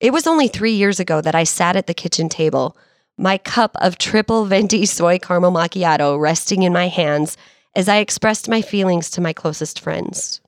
It 0.00 0.12
was 0.12 0.26
only 0.26 0.48
three 0.48 0.72
years 0.72 0.98
ago 0.98 1.20
that 1.20 1.34
I 1.34 1.44
sat 1.44 1.76
at 1.76 1.86
the 1.86 1.94
kitchen 1.94 2.28
table, 2.28 2.76
my 3.16 3.38
cup 3.38 3.76
of 3.80 3.96
triple 3.96 4.44
venti 4.46 4.86
soy 4.86 5.18
caramel 5.18 5.52
macchiato 5.52 6.18
resting 6.18 6.62
in 6.62 6.72
my 6.72 6.88
hands 6.88 7.36
as 7.74 7.88
I 7.88 7.98
expressed 7.98 8.48
my 8.48 8.62
feelings 8.62 9.10
to 9.10 9.20
my 9.20 9.32
closest 9.32 9.80
friends. 9.80 10.40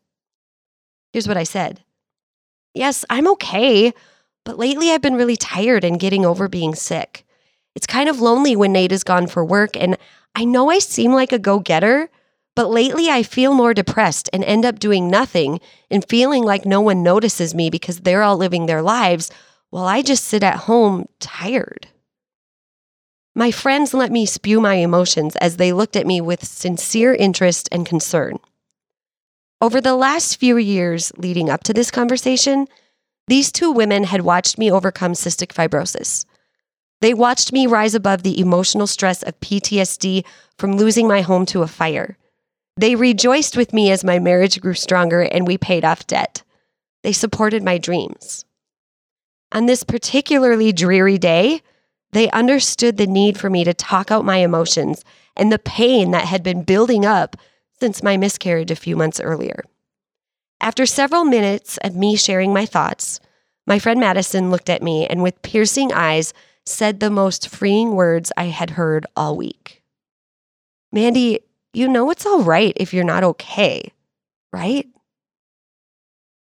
Here's 1.13 1.29
what 1.29 1.37
I 1.37 1.45
said 1.45 1.83
Yes, 2.75 3.05
I'm 3.09 3.27
okay, 3.29 3.93
but 4.45 4.59
lately 4.59 4.91
I've 4.91 5.03
been 5.03 5.17
really 5.17 5.37
tired 5.37 5.85
and 5.85 6.01
getting 6.01 6.27
over 6.27 6.49
being 6.49 6.75
sick. 6.75 7.25
It's 7.75 7.87
kind 7.87 8.09
of 8.09 8.21
lonely 8.21 8.57
when 8.57 8.73
Nate 8.73 8.93
is 8.93 9.05
gone 9.05 9.27
for 9.27 9.45
work, 9.45 9.77
and 9.77 9.97
I 10.35 10.45
know 10.45 10.71
I 10.71 10.79
seem 10.79 11.13
like 11.13 11.33
a 11.33 11.39
go 11.39 11.59
getter, 11.59 12.11
but 12.55 12.71
lately 12.71 13.09
I 13.09 13.23
feel 13.23 13.55
more 13.55 13.75
depressed 13.75 14.31
and 14.33 14.43
end 14.45 14.65
up 14.65 14.79
doing 14.79 15.11
nothing 15.11 15.61
and 15.91 16.09
feeling 16.09 16.43
like 16.43 16.65
no 16.65 16.81
one 16.81 17.03
notices 17.03 17.55
me 17.55 17.71
because 17.71 18.01
they're 18.01 18.23
all 18.23 18.37
living 18.37 18.67
their 18.67 18.83
lives 18.83 19.31
while 19.71 19.85
I 19.85 20.03
just 20.03 20.25
sit 20.25 20.43
at 20.43 20.57
home 20.61 21.07
tired. 21.21 21.89
My 23.39 23.51
friends 23.51 23.93
let 23.93 24.11
me 24.11 24.25
spew 24.25 24.63
my 24.63 24.77
emotions 24.77 25.37
as 25.37 25.59
they 25.59 25.75
looked 25.75 25.95
at 25.95 26.07
me 26.07 26.23
with 26.23 26.43
sincere 26.43 27.15
interest 27.15 27.69
and 27.71 27.85
concern. 27.85 28.39
Over 29.61 29.79
the 29.79 29.95
last 29.95 30.41
few 30.41 30.57
years 30.57 31.13
leading 31.19 31.51
up 31.51 31.63
to 31.65 31.75
this 31.75 31.91
conversation, 31.91 32.67
These 33.29 33.53
two 33.53 33.73
women 33.73 34.05
had 34.05 34.23
watched 34.23 34.57
me 34.57 34.71
overcome 34.71 35.13
cystic 35.13 35.53
fibrosis. 35.53 36.25
They 37.01 37.13
watched 37.13 37.53
me 37.53 37.67
rise 37.67 37.95
above 37.95 38.23
the 38.23 38.41
emotional 38.41 38.87
stress 38.87 39.23
of 39.23 39.39
PTSD 39.41 40.25
from 40.59 40.77
losing 40.77 41.09
my 41.09 41.21
home 41.21 41.45
to 41.47 41.63
a 41.63 41.67
fire. 41.67 42.17
They 42.79 42.95
rejoiced 42.95 43.57
with 43.57 43.73
me 43.73 43.91
as 43.91 44.05
my 44.05 44.19
marriage 44.19 44.61
grew 44.61 44.75
stronger 44.75 45.23
and 45.23 45.47
we 45.47 45.59
paid 45.59 45.85
off 45.85 46.07
debt. 46.07 46.43
They 47.03 47.13
supported 47.13 47.63
my 47.63 47.79
dreams. 47.79 48.45
On 49.53 49.67
this 49.67 49.83
particularly 49.83 50.73
dreary 50.73 51.19
day, 51.19 51.61
they 52.13 52.31
understood 52.31 52.97
the 52.97 53.07
need 53.07 53.39
for 53.39 53.51
me 53.51 53.65
to 53.65 53.75
talk 53.75 54.11
out 54.11 54.25
my 54.25 54.39
emotions 54.39 55.05
and 55.37 55.53
the 55.53 55.59
pain 55.59 56.11
that 56.13 56.25
had 56.25 56.43
been 56.43 56.63
building 56.63 57.05
up 57.05 57.37
since 57.79 58.03
my 58.03 58.17
miscarriage 58.17 58.71
a 58.71 58.77
few 58.77 58.97
months 58.97 59.21
earlier. 59.21 59.63
After 60.61 60.87
several 60.87 61.25
minutes 61.25 61.79
of 61.79 61.95
me 61.95 62.17
sharing 62.17 62.53
my 62.53 62.65
thoughts, 62.65 63.21
my 63.67 63.79
friend 63.79 64.01
Madison 64.01 64.51
looked 64.51 64.71
at 64.71 64.83
me 64.83 65.07
and 65.07 65.23
with 65.23 65.43
piercing 65.43 65.93
eyes 65.93 66.33
said 66.65 67.01
the 67.01 67.11
most 67.11 67.49
freeing 67.49 67.95
words 67.95 68.33
I 68.37 68.45
had 68.45 68.71
heard 68.71 69.07
all 69.15 69.37
week. 69.37 69.83
Mandy, 70.93 71.41
you 71.73 71.89
know 71.89 72.11
it's 72.11 72.25
all 72.25 72.43
right 72.43 72.73
if 72.77 72.95
you're 72.95 73.05
not 73.05 73.23
okay, 73.23 73.93
right? 74.53 74.87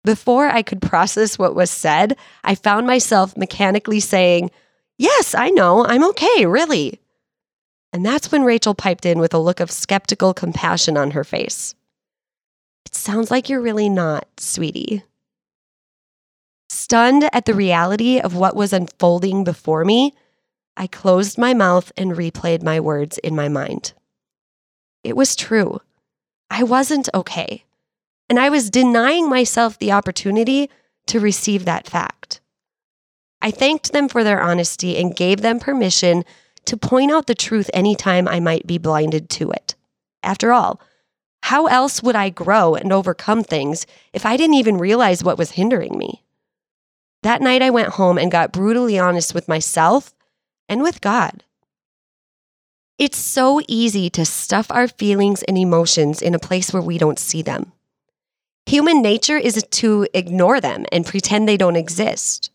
Before 0.04 0.46
I 0.46 0.62
could 0.62 0.84
process 0.84 1.40
what 1.40 1.56
was 1.56 1.72
said, 1.72 2.16
I 2.44 2.54
found 2.54 2.86
myself 2.86 3.36
mechanically 3.36 4.00
saying, 4.00 4.52
Yes, 4.98 5.36
I 5.36 5.50
know, 5.50 5.86
I'm 5.86 6.04
okay, 6.10 6.46
really. 6.46 7.00
And 7.92 8.06
that's 8.06 8.32
when 8.32 8.44
Rachel 8.44 8.76
piped 8.76 9.06
in 9.06 9.20
with 9.20 9.34
a 9.34 9.40
look 9.40 9.60
of 9.60 9.72
skeptical 9.72 10.34
compassion 10.34 10.98
on 10.98 11.12
her 11.12 11.24
face. 11.24 11.76
It 12.86 12.96
sounds 12.96 13.32
like 13.32 13.50
you're 13.50 13.62
really 13.62 13.90
not, 13.90 14.28
sweetie. 14.38 15.04
Stunned 16.70 17.30
at 17.34 17.46
the 17.46 17.54
reality 17.54 18.20
of 18.20 18.36
what 18.36 18.56
was 18.56 18.74
unfolding 18.74 19.44
before 19.44 19.86
me, 19.86 20.14
I 20.78 20.88
closed 20.88 21.38
my 21.38 21.54
mouth 21.54 21.92
and 21.96 22.12
replayed 22.12 22.64
my 22.64 22.80
words 22.80 23.18
in 23.20 23.36
my 23.36 23.48
mind. 23.48 23.94
It 25.04 25.16
was 25.16 25.36
true. 25.36 25.80
I 26.50 26.64
wasn't 26.64 27.10
okay. 27.14 27.64
And 28.30 28.40
I 28.40 28.50
was 28.50 28.70
denying 28.70 29.30
myself 29.30 29.78
the 29.78 29.92
opportunity 29.92 30.70
to 31.08 31.20
receive 31.20 31.66
that 31.66 31.88
fact. 31.88 32.42
I 33.46 33.52
thanked 33.52 33.92
them 33.92 34.10
for 34.10 34.24
their 34.24 34.42
honesty 34.42 34.98
and 34.98 35.16
gave 35.16 35.42
them 35.42 35.60
permission 35.60 36.26
to 36.66 36.76
point 36.76 37.12
out 37.12 37.28
the 37.28 37.36
truth 37.36 37.70
anytime 37.76 38.28
I 38.28 38.40
might 38.40 38.66
be 38.66 38.80
blinded 38.80 39.30
to 39.30 39.52
it. 39.52 39.76
After 40.24 40.52
all, 40.52 40.82
how 41.44 41.68
else 41.68 42.02
would 42.02 42.16
I 42.16 42.32
grow 42.32 42.74
and 42.74 42.92
overcome 42.92 43.44
things 43.44 43.86
if 44.14 44.26
I 44.26 44.36
didn't 44.36 44.56
even 44.56 44.80
realize 44.80 45.24
what 45.24 45.38
was 45.38 45.52
hindering 45.52 45.96
me? 45.96 46.24
That 47.22 47.40
night, 47.40 47.62
I 47.62 47.70
went 47.70 47.90
home 47.90 48.18
and 48.18 48.32
got 48.32 48.52
brutally 48.52 48.98
honest 48.98 49.36
with 49.36 49.48
myself 49.48 50.16
and 50.68 50.82
with 50.82 51.00
God. 51.00 51.44
It's 52.98 53.20
so 53.20 53.62
easy 53.68 54.10
to 54.10 54.26
stuff 54.26 54.72
our 54.72 54.88
feelings 54.88 55.44
and 55.44 55.56
emotions 55.56 56.20
in 56.20 56.34
a 56.34 56.40
place 56.40 56.74
where 56.74 56.82
we 56.82 56.98
don't 56.98 57.20
see 57.20 57.44
them. 57.44 57.74
Human 58.66 59.04
nature 59.04 59.38
is 59.38 59.64
to 59.70 60.08
ignore 60.16 60.60
them 60.60 60.88
and 60.92 61.06
pretend 61.06 61.48
they 61.48 61.58
don't 61.58 61.76
exist. 61.76 62.50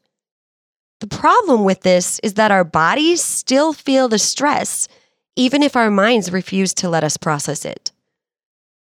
The 1.00 1.06
problem 1.06 1.64
with 1.64 1.80
this 1.80 2.18
is 2.22 2.34
that 2.34 2.50
our 2.50 2.64
bodies 2.64 3.24
still 3.24 3.72
feel 3.72 4.08
the 4.08 4.18
stress, 4.18 4.86
even 5.34 5.62
if 5.62 5.74
our 5.74 5.90
minds 5.90 6.30
refuse 6.30 6.74
to 6.74 6.90
let 6.90 7.04
us 7.04 7.16
process 7.16 7.64
it. 7.64 7.90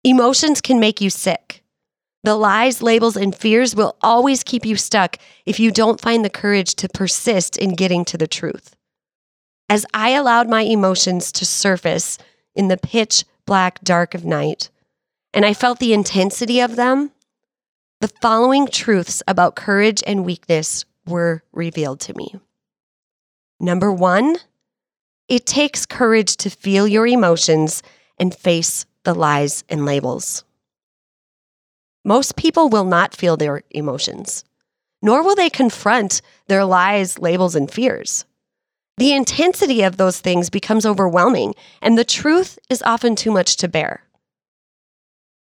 Emotions 0.03 0.61
can 0.61 0.79
make 0.79 1.01
you 1.01 1.09
sick. 1.09 1.63
The 2.23 2.35
lies, 2.35 2.83
labels, 2.83 3.17
and 3.17 3.35
fears 3.35 3.75
will 3.75 3.97
always 4.01 4.43
keep 4.43 4.63
you 4.65 4.75
stuck 4.75 5.17
if 5.45 5.59
you 5.59 5.71
don't 5.71 5.99
find 5.99 6.23
the 6.23 6.29
courage 6.29 6.75
to 6.75 6.87
persist 6.87 7.57
in 7.57 7.73
getting 7.73 8.05
to 8.05 8.17
the 8.17 8.27
truth. 8.27 8.75
As 9.67 9.85
I 9.93 10.09
allowed 10.09 10.47
my 10.47 10.61
emotions 10.61 11.31
to 11.33 11.45
surface 11.45 12.19
in 12.55 12.67
the 12.67 12.77
pitch 12.77 13.25
black 13.45 13.83
dark 13.83 14.13
of 14.13 14.23
night, 14.23 14.69
and 15.33 15.45
I 15.45 15.53
felt 15.53 15.79
the 15.79 15.93
intensity 15.93 16.59
of 16.59 16.75
them, 16.75 17.11
the 18.01 18.07
following 18.07 18.67
truths 18.67 19.23
about 19.27 19.55
courage 19.55 20.03
and 20.05 20.23
weakness 20.23 20.85
were 21.05 21.43
revealed 21.51 21.99
to 22.01 22.13
me. 22.13 22.35
Number 23.59 23.91
one, 23.91 24.37
it 25.27 25.45
takes 25.45 25.85
courage 25.85 26.37
to 26.37 26.49
feel 26.49 26.87
your 26.87 27.07
emotions 27.07 27.81
and 28.17 28.35
face 28.35 28.85
the 29.03 29.13
lies 29.13 29.63
and 29.69 29.85
labels. 29.85 30.43
Most 32.05 32.35
people 32.35 32.69
will 32.69 32.83
not 32.83 33.15
feel 33.15 33.37
their 33.37 33.63
emotions, 33.69 34.43
nor 35.01 35.23
will 35.23 35.35
they 35.35 35.49
confront 35.49 36.21
their 36.47 36.65
lies, 36.65 37.19
labels, 37.19 37.55
and 37.55 37.71
fears. 37.71 38.25
The 38.97 39.13
intensity 39.13 39.81
of 39.81 39.97
those 39.97 40.19
things 40.19 40.49
becomes 40.49 40.85
overwhelming, 40.85 41.55
and 41.81 41.97
the 41.97 42.03
truth 42.03 42.59
is 42.69 42.83
often 42.83 43.15
too 43.15 43.31
much 43.31 43.55
to 43.57 43.67
bear. 43.67 44.03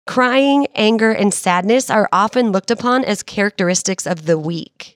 Crying, 0.07 0.67
anger, 0.75 1.11
and 1.11 1.33
sadness 1.33 1.89
are 1.89 2.09
often 2.13 2.53
looked 2.53 2.71
upon 2.71 3.05
as 3.05 3.23
characteristics 3.23 4.07
of 4.07 4.27
the 4.27 4.39
weak. 4.39 4.94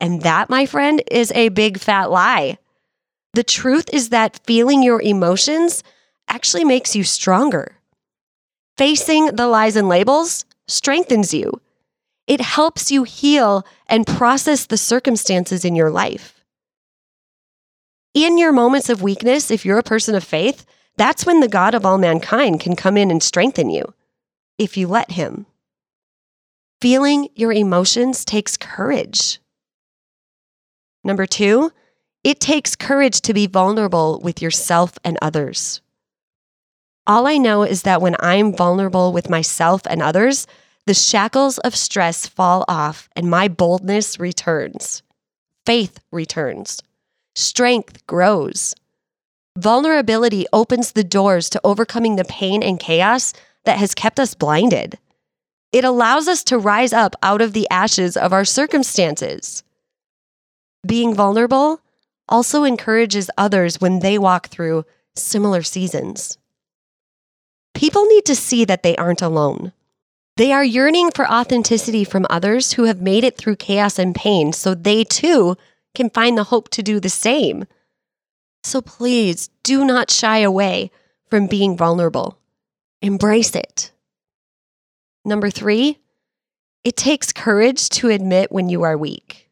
And 0.00 0.22
that, 0.22 0.48
my 0.48 0.66
friend, 0.66 1.02
is 1.10 1.30
a 1.32 1.50
big 1.50 1.78
fat 1.78 2.10
lie. 2.10 2.58
The 3.34 3.44
truth 3.44 3.88
is 3.92 4.08
that 4.08 4.40
feeling 4.44 4.82
your 4.82 5.00
emotions 5.00 5.84
actually 6.26 6.64
makes 6.64 6.96
you 6.96 7.04
stronger. 7.04 7.76
Facing 8.78 9.26
the 9.26 9.46
lies 9.46 9.76
and 9.76 9.88
labels 9.88 10.46
strengthens 10.66 11.34
you. 11.34 11.60
It 12.26 12.40
helps 12.40 12.90
you 12.90 13.04
heal 13.04 13.66
and 13.86 14.06
process 14.06 14.66
the 14.66 14.78
circumstances 14.78 15.64
in 15.64 15.76
your 15.76 15.90
life. 15.90 16.44
In 18.14 18.38
your 18.38 18.52
moments 18.52 18.88
of 18.88 19.02
weakness, 19.02 19.50
if 19.50 19.64
you're 19.64 19.78
a 19.78 19.84
person 19.84 20.14
of 20.14 20.24
faith, 20.24 20.64
that's 20.96 21.26
when 21.26 21.40
the 21.40 21.48
God 21.48 21.74
of 21.74 21.86
all 21.86 21.98
mankind 21.98 22.60
can 22.60 22.74
come 22.74 22.96
in 22.96 23.10
and 23.10 23.22
strengthen 23.22 23.70
you, 23.70 23.94
if 24.58 24.76
you 24.76 24.88
let 24.88 25.12
Him. 25.12 25.46
Feeling 26.80 27.28
your 27.34 27.52
emotions 27.52 28.24
takes 28.24 28.56
courage. 28.56 29.38
Number 31.02 31.26
two, 31.26 31.72
it 32.22 32.40
takes 32.40 32.76
courage 32.76 33.20
to 33.22 33.34
be 33.34 33.46
vulnerable 33.46 34.20
with 34.22 34.42
yourself 34.42 34.98
and 35.04 35.16
others. 35.22 35.80
All 37.06 37.26
I 37.26 37.38
know 37.38 37.62
is 37.62 37.82
that 37.82 38.02
when 38.02 38.16
I'm 38.20 38.54
vulnerable 38.54 39.12
with 39.12 39.30
myself 39.30 39.82
and 39.86 40.02
others, 40.02 40.46
the 40.86 40.94
shackles 40.94 41.58
of 41.58 41.74
stress 41.74 42.26
fall 42.26 42.64
off 42.68 43.08
and 43.16 43.30
my 43.30 43.48
boldness 43.48 44.20
returns. 44.20 45.02
Faith 45.64 45.98
returns. 46.10 46.82
Strength 47.34 48.06
grows. 48.06 48.74
Vulnerability 49.56 50.46
opens 50.52 50.92
the 50.92 51.04
doors 51.04 51.50
to 51.50 51.60
overcoming 51.64 52.16
the 52.16 52.24
pain 52.24 52.62
and 52.62 52.78
chaos 52.78 53.32
that 53.64 53.78
has 53.78 53.94
kept 53.94 54.20
us 54.20 54.34
blinded. 54.34 54.98
It 55.72 55.84
allows 55.84 56.28
us 56.28 56.42
to 56.44 56.58
rise 56.58 56.92
up 56.92 57.14
out 57.22 57.40
of 57.40 57.52
the 57.52 57.68
ashes 57.70 58.16
of 58.16 58.32
our 58.32 58.44
circumstances. 58.44 59.62
Being 60.86 61.14
vulnerable 61.14 61.80
also 62.28 62.64
encourages 62.64 63.30
others 63.36 63.80
when 63.80 64.00
they 64.00 64.18
walk 64.18 64.48
through 64.48 64.84
similar 65.14 65.62
seasons. 65.62 66.38
People 67.74 68.04
need 68.06 68.24
to 68.26 68.36
see 68.36 68.64
that 68.64 68.82
they 68.82 68.96
aren't 68.96 69.22
alone. 69.22 69.72
They 70.36 70.52
are 70.52 70.64
yearning 70.64 71.10
for 71.10 71.30
authenticity 71.30 72.04
from 72.04 72.26
others 72.30 72.72
who 72.72 72.84
have 72.84 73.02
made 73.02 73.24
it 73.24 73.36
through 73.36 73.56
chaos 73.56 73.98
and 73.98 74.14
pain 74.14 74.52
so 74.52 74.74
they 74.74 75.04
too 75.04 75.56
can 75.94 76.08
find 76.08 76.38
the 76.38 76.44
hope 76.44 76.70
to 76.70 76.82
do 76.82 76.98
the 76.98 77.10
same. 77.10 77.66
So 78.62 78.80
please 78.80 79.48
do 79.62 79.84
not 79.84 80.10
shy 80.10 80.38
away 80.38 80.90
from 81.28 81.46
being 81.46 81.76
vulnerable. 81.76 82.38
Embrace 83.02 83.54
it. 83.54 83.92
Number 85.24 85.50
three, 85.50 85.98
it 86.84 86.96
takes 86.96 87.32
courage 87.32 87.88
to 87.90 88.08
admit 88.08 88.50
when 88.50 88.68
you 88.68 88.82
are 88.82 88.96
weak. 88.96 89.49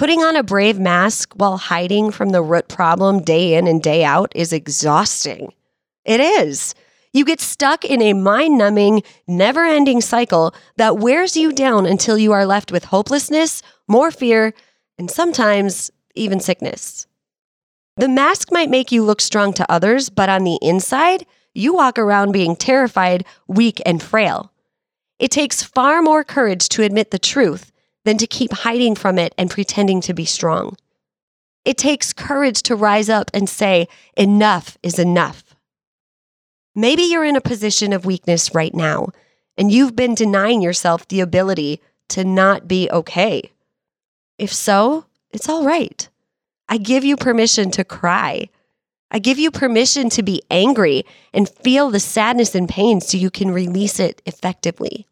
Putting 0.00 0.22
on 0.22 0.34
a 0.34 0.42
brave 0.42 0.78
mask 0.78 1.34
while 1.34 1.58
hiding 1.58 2.10
from 2.10 2.30
the 2.30 2.40
root 2.40 2.68
problem 2.68 3.20
day 3.20 3.52
in 3.52 3.66
and 3.66 3.82
day 3.82 4.02
out 4.02 4.32
is 4.34 4.50
exhausting. 4.50 5.52
It 6.06 6.20
is. 6.20 6.74
You 7.12 7.26
get 7.26 7.38
stuck 7.38 7.84
in 7.84 8.00
a 8.00 8.14
mind 8.14 8.56
numbing, 8.56 9.02
never 9.28 9.62
ending 9.66 10.00
cycle 10.00 10.54
that 10.78 10.96
wears 10.96 11.36
you 11.36 11.52
down 11.52 11.84
until 11.84 12.16
you 12.16 12.32
are 12.32 12.46
left 12.46 12.72
with 12.72 12.84
hopelessness, 12.86 13.62
more 13.88 14.10
fear, 14.10 14.54
and 14.96 15.10
sometimes 15.10 15.90
even 16.14 16.40
sickness. 16.40 17.06
The 17.98 18.08
mask 18.08 18.50
might 18.50 18.70
make 18.70 18.90
you 18.90 19.04
look 19.04 19.20
strong 19.20 19.52
to 19.52 19.70
others, 19.70 20.08
but 20.08 20.30
on 20.30 20.44
the 20.44 20.58
inside, 20.62 21.26
you 21.52 21.74
walk 21.74 21.98
around 21.98 22.32
being 22.32 22.56
terrified, 22.56 23.26
weak, 23.48 23.82
and 23.84 24.02
frail. 24.02 24.50
It 25.18 25.30
takes 25.30 25.62
far 25.62 26.00
more 26.00 26.24
courage 26.24 26.70
to 26.70 26.84
admit 26.84 27.10
the 27.10 27.18
truth 27.18 27.70
than 28.04 28.18
to 28.18 28.26
keep 28.26 28.52
hiding 28.52 28.94
from 28.94 29.18
it 29.18 29.34
and 29.36 29.50
pretending 29.50 30.00
to 30.02 30.14
be 30.14 30.24
strong. 30.24 30.76
It 31.64 31.76
takes 31.76 32.12
courage 32.12 32.62
to 32.62 32.76
rise 32.76 33.08
up 33.08 33.30
and 33.34 33.48
say, 33.48 33.88
enough 34.16 34.78
is 34.82 34.98
enough. 34.98 35.44
Maybe 36.74 37.02
you're 37.02 37.24
in 37.24 37.36
a 37.36 37.40
position 37.40 37.92
of 37.92 38.06
weakness 38.06 38.54
right 38.54 38.74
now, 38.74 39.08
and 39.58 39.70
you've 39.70 39.96
been 39.96 40.14
denying 40.14 40.62
yourself 40.62 41.06
the 41.08 41.20
ability 41.20 41.80
to 42.10 42.24
not 42.24 42.68
be 42.68 42.88
okay? 42.90 43.50
If 44.38 44.52
so, 44.52 45.06
it's 45.32 45.48
all 45.48 45.64
right. 45.64 46.08
I 46.68 46.78
give 46.78 47.04
you 47.04 47.16
permission 47.16 47.70
to 47.72 47.84
cry. 47.84 48.48
I 49.10 49.18
give 49.18 49.38
you 49.38 49.50
permission 49.50 50.08
to 50.10 50.22
be 50.22 50.42
angry 50.50 51.04
and 51.34 51.48
feel 51.48 51.90
the 51.90 52.00
sadness 52.00 52.54
and 52.54 52.68
pain 52.68 53.00
so 53.00 53.18
you 53.18 53.30
can 53.30 53.50
release 53.50 53.98
it 53.98 54.22
effectively. 54.24 55.06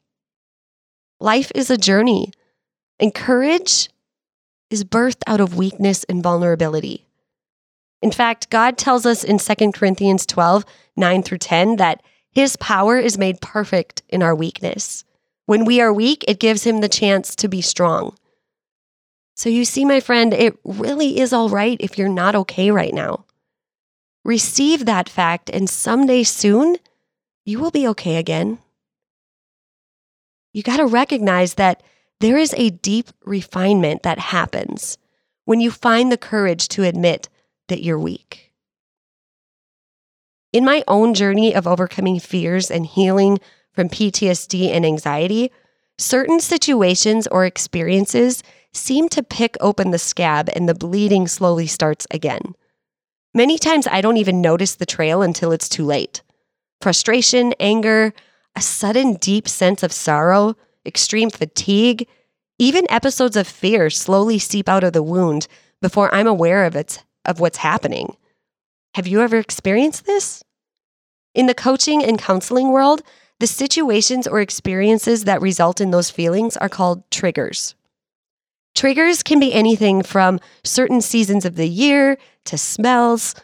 Life 1.20 1.51
is 1.55 1.68
a 1.68 1.77
journey, 1.77 2.33
and 3.00 3.14
courage 3.14 3.88
is 4.70 4.84
birthed 4.84 5.22
out 5.26 5.40
of 5.40 5.56
weakness 5.56 6.04
and 6.04 6.22
vulnerability. 6.22 7.06
In 8.00 8.12
fact, 8.12 8.50
God 8.50 8.78
tells 8.78 9.06
us 9.06 9.24
in 9.24 9.38
2 9.38 9.72
Corinthians 9.72 10.26
12, 10.26 10.64
9 10.96 11.22
through 11.22 11.38
10, 11.38 11.76
that 11.76 12.02
his 12.30 12.56
power 12.56 12.98
is 12.98 13.18
made 13.18 13.40
perfect 13.40 14.02
in 14.08 14.22
our 14.22 14.34
weakness. 14.34 15.04
When 15.46 15.64
we 15.64 15.80
are 15.80 15.92
weak, 15.92 16.24
it 16.28 16.38
gives 16.38 16.64
him 16.64 16.80
the 16.80 16.88
chance 16.88 17.34
to 17.37 17.48
be 17.48 17.61
strong. 17.61 18.16
So 19.34 19.48
you 19.48 19.64
see, 19.64 19.84
my 19.84 20.00
friend, 20.00 20.34
it 20.34 20.58
really 20.64 21.18
is 21.18 21.32
all 21.32 21.48
right 21.48 21.76
if 21.80 21.96
you're 21.96 22.08
not 22.08 22.34
okay 22.34 22.70
right 22.70 22.92
now. 22.92 23.24
Receive 24.24 24.84
that 24.84 25.08
fact, 25.08 25.48
and 25.48 25.70
someday 25.70 26.22
soon, 26.22 26.76
you 27.44 27.58
will 27.58 27.70
be 27.70 27.88
okay 27.88 28.16
again. 28.16 28.58
You 30.52 30.62
got 30.62 30.78
to 30.78 30.87
recognize 30.87 31.54
that 31.54 31.82
there 32.20 32.37
is 32.37 32.54
a 32.57 32.70
deep 32.70 33.09
refinement 33.24 34.02
that 34.02 34.18
happens 34.18 34.98
when 35.44 35.61
you 35.61 35.70
find 35.70 36.11
the 36.11 36.18
courage 36.18 36.68
to 36.68 36.83
admit 36.83 37.28
that 37.68 37.83
you're 37.83 37.98
weak. 37.98 38.52
In 40.52 40.64
my 40.64 40.83
own 40.88 41.14
journey 41.14 41.54
of 41.54 41.66
overcoming 41.66 42.18
fears 42.18 42.70
and 42.70 42.87
healing 42.87 43.38
from 43.72 43.88
PTSD 43.88 44.70
and 44.70 44.85
anxiety, 44.85 45.52
certain 45.98 46.40
situations 46.40 47.26
or 47.28 47.44
experiences 47.44 48.42
seem 48.72 49.09
to 49.11 49.22
pick 49.22 49.57
open 49.61 49.90
the 49.90 49.98
scab 49.98 50.48
and 50.54 50.68
the 50.68 50.74
bleeding 50.74 51.28
slowly 51.28 51.66
starts 51.66 52.07
again. 52.11 52.54
Many 53.35 53.59
times 53.59 53.87
I 53.87 54.00
don't 54.00 54.16
even 54.16 54.40
notice 54.40 54.74
the 54.74 54.87
trail 54.87 55.22
until 55.22 55.52
it's 55.52 55.68
too 55.68 55.85
late. 55.85 56.22
Frustration, 56.81 57.54
anger, 57.61 58.12
a 58.57 58.61
sudden 58.61 59.14
deep 59.14 59.48
sense 59.48 59.83
of 59.83 59.92
sorrow, 59.92 60.57
extreme 60.86 61.30
fatigue, 61.30 62.08
even 62.58 62.90
episodes 62.90 63.36
of 63.36 63.46
fear 63.46 63.90
slowly 63.90 64.38
seep 64.38 64.68
out 64.68 64.84
of 64.84 64.92
the 64.92 65.02
wound 65.02 65.46
before 65.80 66.12
I'm 66.14 66.26
aware 66.26 66.64
of 66.64 66.74
it 66.74 67.04
of 67.24 67.40
what's 67.40 67.58
happening. 67.58 68.16
Have 68.94 69.06
you 69.06 69.20
ever 69.20 69.38
experienced 69.38 70.06
this? 70.06 70.42
In 71.34 71.46
the 71.46 71.54
coaching 71.54 72.02
and 72.02 72.18
counseling 72.18 72.70
world, 72.70 73.02
the 73.38 73.46
situations 73.46 74.26
or 74.26 74.40
experiences 74.40 75.24
that 75.24 75.40
result 75.40 75.80
in 75.80 75.90
those 75.92 76.10
feelings 76.10 76.56
are 76.56 76.68
called 76.68 77.08
triggers. 77.10 77.76
Triggers 78.74 79.22
can 79.22 79.38
be 79.38 79.52
anything 79.52 80.02
from 80.02 80.40
certain 80.64 81.00
seasons 81.00 81.44
of 81.44 81.56
the 81.56 81.68
year 81.68 82.18
to 82.46 82.58
smells, 82.58 83.34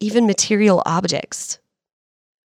even 0.00 0.26
material 0.26 0.82
objects. 0.86 1.58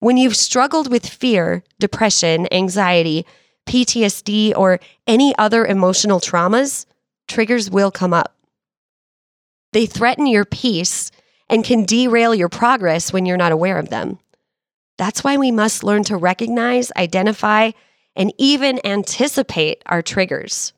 When 0.00 0.16
you've 0.16 0.37
struggled 0.37 0.90
with 0.90 1.07
fear, 1.07 1.62
depression, 1.78 2.46
anxiety, 2.52 3.26
PTSD, 3.66 4.53
or 4.57 4.81
any 5.07 5.35
other 5.37 5.64
emotional 5.64 6.20
traumas, 6.20 6.87
triggers 7.29 7.70
will 7.70 7.90
come 7.90 8.12
up. 8.12 8.37
They 9.72 9.87
threaten 9.87 10.27
your 10.27 10.44
peace 10.44 11.11
and 11.48 11.64
can 11.64 11.85
derail 11.85 12.35
your 12.35 12.48
progress 12.48 13.12
when 13.12 13.27
you're 13.27 13.37
not 13.37 13.53
aware 13.53 13.79
of 13.79 13.88
them. 13.88 14.18
That's 14.96 15.24
why 15.24 15.37
we 15.37 15.50
must 15.50 15.83
learn 15.83 16.05
to 16.05 16.16
recognize, 16.16 16.92
identify, 16.96 17.72
and 18.14 18.33
even 18.38 18.81
anticipate 18.87 19.83
our 19.87 20.03
triggers. 20.03 20.72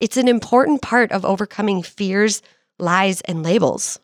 It's 0.00 0.16
an 0.16 0.28
important 0.28 0.82
part 0.82 1.12
of 1.12 1.24
overcoming 1.24 1.82
fears, 1.82 2.42
lies, 2.78 3.20
and 3.22 3.42
labels. 3.42 4.00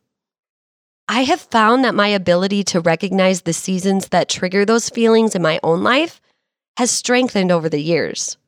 I 1.09 1.25
have 1.25 1.41
found 1.41 1.85
that 1.85 1.95
my 1.95 2.07
ability 2.07 2.63
to 2.65 2.81
recognize 2.81 3.43
the 3.43 3.53
seasons 3.53 4.09
that 4.09 4.29
trigger 4.29 4.65
those 4.65 4.89
feelings 4.89 5.35
in 5.35 5.43
my 5.43 5.59
own 5.65 5.83
life 5.83 6.20
has 6.81 6.91
strengthened 6.91 7.53
over 7.53 7.69
the 7.69 7.83
years. 7.83 8.39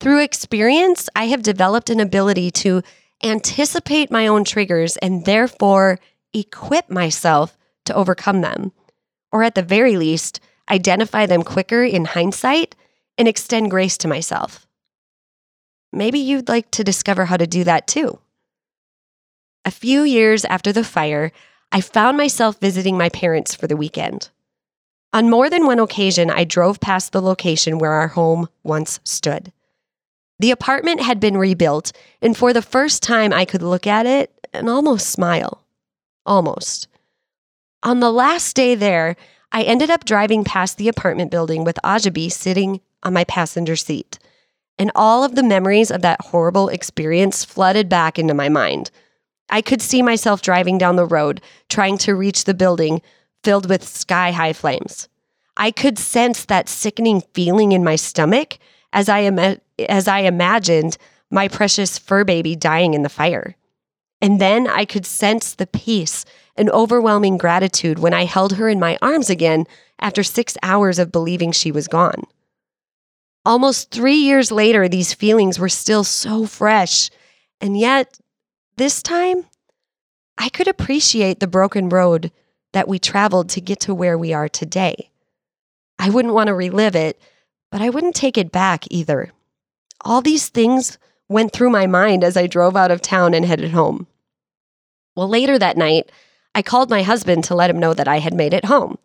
Through 0.00 0.20
experience, 0.20 1.08
I 1.16 1.28
have 1.28 1.42
developed 1.42 1.88
an 1.88 1.98
ability 1.98 2.50
to 2.50 2.82
anticipate 3.24 4.10
my 4.10 4.26
own 4.26 4.44
triggers 4.44 4.98
and 4.98 5.24
therefore 5.24 5.98
equip 6.34 6.90
myself 6.90 7.56
to 7.86 7.94
overcome 7.94 8.42
them, 8.42 8.72
or 9.32 9.42
at 9.42 9.54
the 9.54 9.62
very 9.62 9.96
least, 9.96 10.40
identify 10.70 11.24
them 11.24 11.42
quicker 11.42 11.82
in 11.82 12.04
hindsight 12.04 12.76
and 13.16 13.26
extend 13.26 13.70
grace 13.70 13.96
to 13.96 14.08
myself. 14.08 14.66
Maybe 15.90 16.18
you'd 16.18 16.50
like 16.50 16.70
to 16.72 16.84
discover 16.84 17.24
how 17.24 17.38
to 17.38 17.46
do 17.46 17.64
that 17.64 17.86
too. 17.86 18.18
A 19.64 19.70
few 19.70 20.02
years 20.02 20.44
after 20.44 20.70
the 20.70 20.84
fire, 20.84 21.32
I 21.72 21.80
found 21.80 22.18
myself 22.18 22.60
visiting 22.60 22.98
my 22.98 23.08
parents 23.08 23.54
for 23.54 23.66
the 23.66 23.76
weekend. 23.78 24.28
On 25.12 25.30
more 25.30 25.48
than 25.48 25.66
one 25.66 25.78
occasion, 25.78 26.30
I 26.30 26.44
drove 26.44 26.80
past 26.80 27.12
the 27.12 27.22
location 27.22 27.78
where 27.78 27.92
our 27.92 28.08
home 28.08 28.48
once 28.62 29.00
stood. 29.04 29.52
The 30.38 30.50
apartment 30.50 31.00
had 31.00 31.18
been 31.18 31.36
rebuilt, 31.36 31.92
and 32.22 32.36
for 32.36 32.52
the 32.52 32.62
first 32.62 33.02
time, 33.02 33.32
I 33.32 33.44
could 33.44 33.62
look 33.62 33.86
at 33.86 34.06
it 34.06 34.32
and 34.52 34.68
almost 34.68 35.10
smile. 35.10 35.64
Almost. 36.26 36.88
On 37.82 38.00
the 38.00 38.12
last 38.12 38.54
day 38.54 38.74
there, 38.74 39.16
I 39.50 39.62
ended 39.62 39.90
up 39.90 40.04
driving 40.04 40.44
past 40.44 40.76
the 40.76 40.88
apartment 40.88 41.30
building 41.30 41.64
with 41.64 41.78
Ajabi 41.82 42.30
sitting 42.30 42.80
on 43.02 43.12
my 43.14 43.24
passenger 43.24 43.76
seat. 43.76 44.18
And 44.78 44.92
all 44.94 45.24
of 45.24 45.34
the 45.34 45.42
memories 45.42 45.90
of 45.90 46.02
that 46.02 46.20
horrible 46.20 46.68
experience 46.68 47.44
flooded 47.44 47.88
back 47.88 48.18
into 48.18 48.34
my 48.34 48.48
mind. 48.48 48.90
I 49.48 49.62
could 49.62 49.80
see 49.80 50.02
myself 50.02 50.42
driving 50.42 50.76
down 50.76 50.96
the 50.96 51.06
road, 51.06 51.40
trying 51.68 51.98
to 51.98 52.14
reach 52.14 52.44
the 52.44 52.54
building 52.54 53.00
filled 53.44 53.68
with 53.68 53.86
sky 53.86 54.30
high 54.32 54.52
flames. 54.52 55.08
I 55.56 55.70
could 55.70 55.98
sense 55.98 56.44
that 56.44 56.68
sickening 56.68 57.22
feeling 57.34 57.72
in 57.72 57.82
my 57.82 57.96
stomach 57.96 58.58
as 58.92 59.08
I 59.08 59.22
Im- 59.24 59.60
as 59.88 60.08
I 60.08 60.20
imagined 60.20 60.96
my 61.30 61.48
precious 61.48 61.98
fur 61.98 62.24
baby 62.24 62.56
dying 62.56 62.94
in 62.94 63.02
the 63.02 63.08
fire. 63.08 63.56
And 64.20 64.40
then 64.40 64.66
I 64.66 64.84
could 64.84 65.06
sense 65.06 65.54
the 65.54 65.66
peace 65.66 66.24
and 66.56 66.70
overwhelming 66.70 67.38
gratitude 67.38 67.98
when 67.98 68.14
I 68.14 68.24
held 68.24 68.54
her 68.54 68.68
in 68.68 68.80
my 68.80 68.98
arms 69.00 69.30
again 69.30 69.64
after 70.00 70.22
six 70.22 70.56
hours 70.62 70.98
of 70.98 71.12
believing 71.12 71.52
she 71.52 71.70
was 71.70 71.88
gone. 71.88 72.24
Almost 73.44 73.90
three 73.90 74.16
years 74.16 74.50
later, 74.50 74.88
these 74.88 75.14
feelings 75.14 75.58
were 75.58 75.68
still 75.68 76.04
so 76.04 76.46
fresh. 76.46 77.10
And 77.60 77.78
yet, 77.78 78.18
this 78.76 79.02
time, 79.02 79.46
I 80.36 80.48
could 80.48 80.68
appreciate 80.68 81.40
the 81.40 81.46
broken 81.46 81.88
road 81.88 82.30
that 82.72 82.88
we 82.88 82.98
traveled 82.98 83.48
to 83.50 83.60
get 83.60 83.80
to 83.80 83.94
where 83.94 84.18
we 84.18 84.32
are 84.32 84.48
today. 84.48 85.10
I 85.98 86.10
wouldn't 86.10 86.34
want 86.34 86.48
to 86.48 86.54
relive 86.54 86.94
it, 86.94 87.20
but 87.70 87.80
I 87.80 87.90
wouldn't 87.90 88.14
take 88.14 88.38
it 88.38 88.52
back 88.52 88.84
either. 88.90 89.32
All 90.04 90.20
these 90.20 90.48
things 90.48 90.98
went 91.28 91.52
through 91.52 91.70
my 91.70 91.86
mind 91.86 92.24
as 92.24 92.36
I 92.36 92.46
drove 92.46 92.76
out 92.76 92.90
of 92.90 93.02
town 93.02 93.34
and 93.34 93.44
headed 93.44 93.72
home. 93.72 94.06
Well, 95.16 95.28
later 95.28 95.58
that 95.58 95.76
night, 95.76 96.10
I 96.54 96.62
called 96.62 96.90
my 96.90 97.02
husband 97.02 97.44
to 97.44 97.54
let 97.54 97.70
him 97.70 97.78
know 97.78 97.94
that 97.94 98.08
I 98.08 98.18
had 98.18 98.34
made 98.34 98.54
it 98.54 98.64
home. 98.64 98.98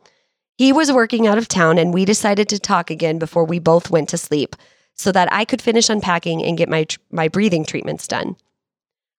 He 0.57 0.71
was 0.71 0.91
working 0.91 1.25
out 1.25 1.37
of 1.37 1.47
town, 1.47 1.77
and 1.77 1.93
we 1.93 2.05
decided 2.05 2.47
to 2.49 2.59
talk 2.59 2.91
again 2.91 3.17
before 3.17 3.43
we 3.43 3.59
both 3.59 3.89
went 3.89 4.09
to 4.09 4.17
sleep 4.17 4.55
so 4.95 5.11
that 5.11 5.31
I 5.33 5.45
could 5.45 5.61
finish 5.61 5.89
unpacking 5.89 6.43
and 6.43 6.57
get 6.57 6.69
my, 6.69 6.85
my 7.11 7.27
breathing 7.27 7.65
treatments 7.65 8.07
done. 8.07 8.35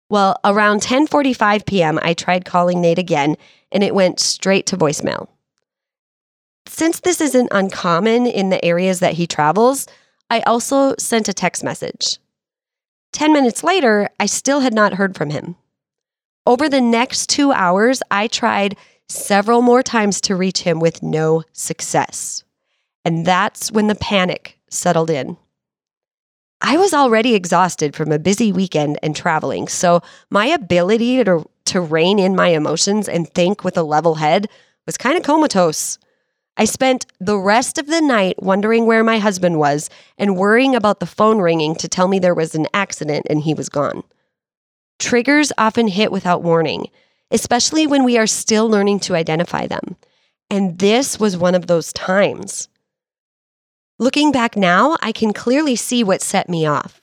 Well, 0.09 0.39
around 0.45 0.83
10:45 0.83 1.67
p.m., 1.67 1.99
I 2.03 2.15
tried 2.15 2.45
calling 2.45 2.81
Nate 2.81 2.99
again, 2.99 3.37
and 3.73 3.83
it 3.83 3.95
went 3.95 4.21
straight 4.21 4.67
to 4.67 4.77
voicemail. 4.77 5.29
Since 6.67 7.01
this 7.01 7.21
isn't 7.21 7.49
uncommon 7.51 8.27
in 8.27 8.51
the 8.51 8.65
areas 8.65 9.01
that 9.01 9.15
he 9.15 9.27
travels, 9.27 9.87
I 10.31 10.41
also 10.41 10.95
sent 10.99 11.29
a 11.29 11.35
text 11.35 11.63
message. 11.63 12.19
10 13.13 13.33
minutes 13.33 13.63
later, 13.63 14.09
I 14.19 14.27
still 14.27 14.61
had 14.61 14.75
not 14.75 14.95
heard 14.95 15.17
from 15.17 15.31
him. 15.31 15.57
Over 16.47 16.69
the 16.69 16.81
next 16.81 17.29
two 17.29 17.53
hours, 17.53 18.03
I 18.11 18.27
tried 18.27 18.77
several 19.09 19.63
more 19.63 19.83
times 19.83 20.21
to 20.23 20.37
reach 20.37 20.63
him 20.63 20.81
with 20.81 21.03
no 21.03 21.45
success. 21.53 22.45
And 23.05 23.25
that's 23.25 23.71
when 23.71 23.87
the 23.87 23.95
panic 23.95 24.59
settled 24.69 25.11
in. 25.11 25.37
I 26.67 26.79
was 26.79 26.95
already 26.95 27.35
exhausted 27.35 27.95
from 27.95 28.11
a 28.11 28.19
busy 28.19 28.51
weekend 28.51 28.99
and 29.03 29.15
traveling, 29.15 29.69
so 29.69 30.01
my 30.31 30.47
ability 30.47 31.23
to, 31.23 31.45
to 31.67 31.81
rein 31.83 32.19
in 32.19 32.35
my 32.35 32.49
emotions 32.49 33.07
and 33.07 33.29
think 33.29 33.65
with 33.65 33.77
a 33.77 33.83
level 33.83 34.15
head 34.15 34.47
was 34.87 34.97
kind 34.97 35.19
of 35.19 35.25
comatose. 35.25 35.99
I 36.57 36.65
spent 36.65 37.05
the 37.21 37.37
rest 37.37 37.77
of 37.77 37.87
the 37.87 38.01
night 38.01 38.43
wondering 38.43 38.87
where 38.87 39.05
my 39.05 39.19
husband 39.19 39.59
was 39.59 39.91
and 40.17 40.39
worrying 40.39 40.75
about 40.75 41.01
the 41.01 41.07
phone 41.07 41.39
ringing 41.39 41.75
to 41.75 41.87
tell 41.87 42.09
me 42.09 42.19
there 42.19 42.35
was 42.35 42.55
an 42.55 42.67
accident 42.73 43.27
and 43.29 43.43
he 43.43 43.53
was 43.53 43.69
gone. 43.69 44.03
Triggers 44.99 45.53
often 45.59 45.87
hit 45.87 46.11
without 46.11 46.43
warning, 46.43 46.87
especially 47.31 47.87
when 47.87 48.05
we 48.05 48.17
are 48.17 48.27
still 48.27 48.71
learning 48.71 49.01
to 49.01 49.15
identify 49.15 49.67
them. 49.67 49.97
And 50.49 50.79
this 50.79 51.21
was 51.21 51.37
one 51.37 51.55
of 51.55 51.67
those 51.67 51.93
times. 51.93 52.71
Looking 53.99 54.33
back 54.33 54.57
now, 54.57 54.97
I 55.03 55.13
can 55.13 55.33
clearly 55.33 55.77
see 55.77 56.03
what 56.03 56.21
set 56.21 56.49
me 56.49 56.67
off. 56.67 57.01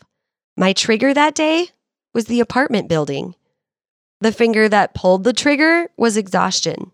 My 0.57 0.73
trigger 0.73 1.13
that 1.13 1.35
day 1.35 1.69
was 2.13 2.25
the 2.25 2.41
apartment 2.41 2.89
building. 2.89 3.33
The 4.19 4.33
finger 4.33 4.67
that 4.67 4.93
pulled 4.93 5.23
the 5.23 5.31
trigger 5.31 5.87
was 5.95 6.17
exhaustion. 6.17 6.91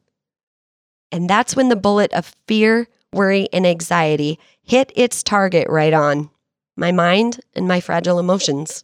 And 1.11 1.27
that's 1.27 1.55
when 1.55 1.69
the 1.69 1.75
bullet 1.75 2.13
of 2.13 2.35
fear, 2.47 2.87
worry, 3.11 3.47
and 3.51 3.65
anxiety 3.65 4.37
hit 4.61 4.91
its 4.95 5.23
target 5.23 5.67
right 5.67 5.93
on 5.93 6.29
my 6.75 6.91
mind 6.91 7.39
and 7.55 7.67
my 7.67 7.79
fragile 7.79 8.19
emotions. 8.19 8.83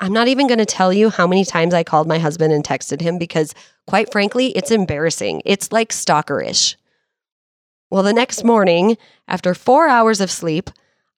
I'm 0.00 0.12
not 0.12 0.26
even 0.26 0.48
going 0.48 0.58
to 0.58 0.66
tell 0.66 0.92
you 0.92 1.10
how 1.10 1.28
many 1.28 1.44
times 1.44 1.74
I 1.74 1.84
called 1.84 2.08
my 2.08 2.18
husband 2.18 2.52
and 2.52 2.64
texted 2.64 3.00
him 3.00 3.18
because, 3.18 3.54
quite 3.86 4.10
frankly, 4.10 4.48
it's 4.48 4.72
embarrassing. 4.72 5.42
It's 5.44 5.70
like 5.70 5.90
stalkerish. 5.90 6.74
Well, 7.92 8.02
the 8.02 8.14
next 8.14 8.42
morning, 8.42 8.96
after 9.28 9.52
four 9.52 9.86
hours 9.86 10.22
of 10.22 10.30
sleep, 10.30 10.70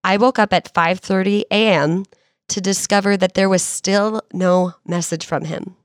I 0.03 0.17
woke 0.17 0.41
up 0.41 0.53
at 0.53 0.75
5:30 0.75 1.45
a.m. 1.49 2.05
to 2.49 2.61
discover 2.61 3.17
that 3.17 3.35
there 3.35 3.49
was 3.49 3.63
still 3.63 4.23
no 4.33 4.75
message 4.85 5.25
from 5.25 5.45
him. 5.45 5.77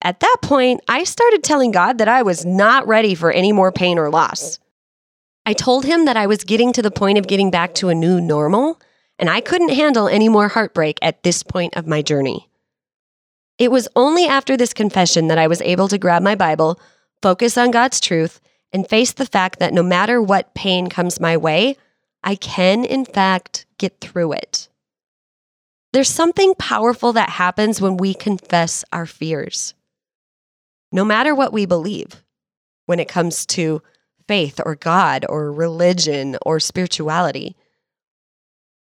At 0.00 0.20
that 0.20 0.36
point, 0.42 0.82
I 0.86 1.02
started 1.02 1.42
telling 1.42 1.72
God 1.72 1.98
that 1.98 2.06
I 2.06 2.22
was 2.22 2.44
not 2.44 2.86
ready 2.86 3.16
for 3.16 3.32
any 3.32 3.50
more 3.50 3.72
pain 3.72 3.98
or 3.98 4.10
loss. 4.10 4.60
I 5.44 5.54
told 5.54 5.84
him 5.84 6.04
that 6.04 6.16
I 6.16 6.28
was 6.28 6.44
getting 6.44 6.72
to 6.74 6.80
the 6.80 6.92
point 6.92 7.18
of 7.18 7.26
getting 7.26 7.50
back 7.50 7.74
to 7.74 7.88
a 7.88 7.96
new 7.96 8.20
normal, 8.20 8.80
and 9.18 9.28
I 9.28 9.40
couldn't 9.40 9.74
handle 9.74 10.06
any 10.06 10.28
more 10.28 10.46
heartbreak 10.46 11.00
at 11.02 11.24
this 11.24 11.42
point 11.42 11.76
of 11.76 11.88
my 11.88 12.00
journey. 12.00 12.48
It 13.58 13.72
was 13.72 13.88
only 13.96 14.28
after 14.28 14.56
this 14.56 14.72
confession 14.72 15.26
that 15.26 15.36
I 15.36 15.48
was 15.48 15.60
able 15.62 15.88
to 15.88 15.98
grab 15.98 16.22
my 16.22 16.36
Bible, 16.36 16.78
focus 17.20 17.58
on 17.58 17.72
God's 17.72 17.98
truth, 17.98 18.40
and 18.72 18.88
face 18.88 19.12
the 19.12 19.26
fact 19.26 19.58
that 19.58 19.74
no 19.74 19.82
matter 19.82 20.22
what 20.22 20.54
pain 20.54 20.88
comes 20.88 21.20
my 21.20 21.36
way, 21.36 21.76
I 22.22 22.34
can, 22.34 22.84
in 22.84 23.04
fact, 23.04 23.66
get 23.78 24.00
through 24.00 24.32
it. 24.32 24.68
There's 25.92 26.08
something 26.08 26.54
powerful 26.54 27.12
that 27.14 27.30
happens 27.30 27.80
when 27.80 27.96
we 27.96 28.14
confess 28.14 28.84
our 28.92 29.06
fears 29.06 29.74
no 30.92 31.04
matter 31.04 31.34
what 31.34 31.52
we 31.52 31.66
believe 31.66 32.22
when 32.86 32.98
it 32.98 33.08
comes 33.08 33.46
to 33.46 33.82
faith 34.26 34.60
or 34.64 34.74
God 34.74 35.24
or 35.28 35.52
religion 35.52 36.36
or 36.42 36.60
spirituality. 36.60 37.56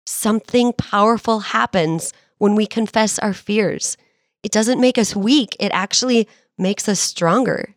Something 0.06 0.72
powerful 0.72 1.40
happens 1.40 2.12
when 2.38 2.54
we 2.54 2.66
confess 2.66 3.18
our 3.18 3.32
fears. 3.32 3.96
It 4.42 4.52
doesn't 4.52 4.80
make 4.80 4.98
us 4.98 5.14
weak, 5.14 5.56
it 5.60 5.70
actually 5.72 6.28
makes 6.58 6.88
us 6.88 7.00
stronger. 7.00 7.74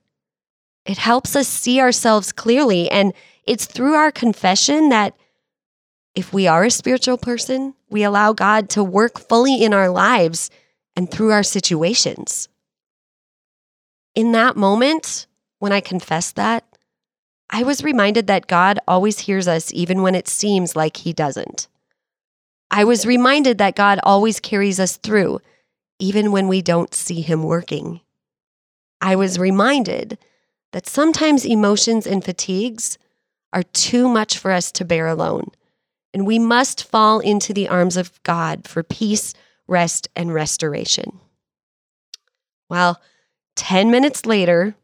It 0.85 0.97
helps 0.97 1.35
us 1.35 1.47
see 1.47 1.79
ourselves 1.79 2.31
clearly. 2.31 2.89
And 2.89 3.13
it's 3.45 3.65
through 3.65 3.93
our 3.93 4.11
confession 4.11 4.89
that 4.89 5.15
if 6.15 6.33
we 6.33 6.47
are 6.47 6.63
a 6.63 6.71
spiritual 6.71 7.17
person, 7.17 7.73
we 7.89 8.03
allow 8.03 8.33
God 8.33 8.69
to 8.71 8.83
work 8.83 9.19
fully 9.19 9.63
in 9.63 9.73
our 9.73 9.89
lives 9.89 10.49
and 10.95 11.09
through 11.09 11.31
our 11.31 11.43
situations 11.43 12.49
in 14.15 14.31
that 14.33 14.55
moment, 14.55 15.27
when 15.59 15.71
I 15.71 15.79
confessed 15.79 16.35
that, 16.35 16.63
I 17.49 17.63
was 17.63 17.83
reminded 17.83 18.27
that 18.27 18.47
God 18.47 18.79
always 18.87 19.19
hears 19.19 19.47
us 19.47 19.71
even 19.73 20.01
when 20.01 20.15
it 20.15 20.27
seems 20.27 20.75
like 20.75 20.97
He 20.97 21.13
doesn't. 21.13 21.67
I 22.71 22.83
was 22.83 23.05
reminded 23.05 23.59
that 23.59 23.75
God 23.75 23.99
always 24.03 24.39
carries 24.39 24.79
us 24.79 24.97
through, 24.97 25.39
even 25.99 26.31
when 26.31 26.47
we 26.47 26.61
don't 26.61 26.93
see 26.93 27.21
Him 27.21 27.43
working. 27.43 28.01
I 29.01 29.15
was 29.15 29.37
reminded 29.37 30.17
that 30.73 30.87
sometimes 30.87 31.45
emotions 31.45 32.05
and 32.05 32.25
fatigues 32.25 32.97
are 33.53 33.63
too 33.63 34.09
much 34.09 34.37
for 34.37 34.51
us 34.51 34.71
to 34.73 34.83
bear 34.83 35.07
alone, 35.07 35.49
and 36.13 36.27
we 36.27 36.37
must 36.37 36.83
fall 36.83 37.19
into 37.19 37.53
the 37.53 37.69
arms 37.69 37.95
of 37.95 38.21
God 38.23 38.67
for 38.67 38.83
peace, 38.83 39.33
rest, 39.67 40.09
and 40.15 40.33
restoration. 40.33 41.19
Well, 42.69 42.99
10 43.55 43.91
minutes 43.91 44.25
later, 44.25 44.75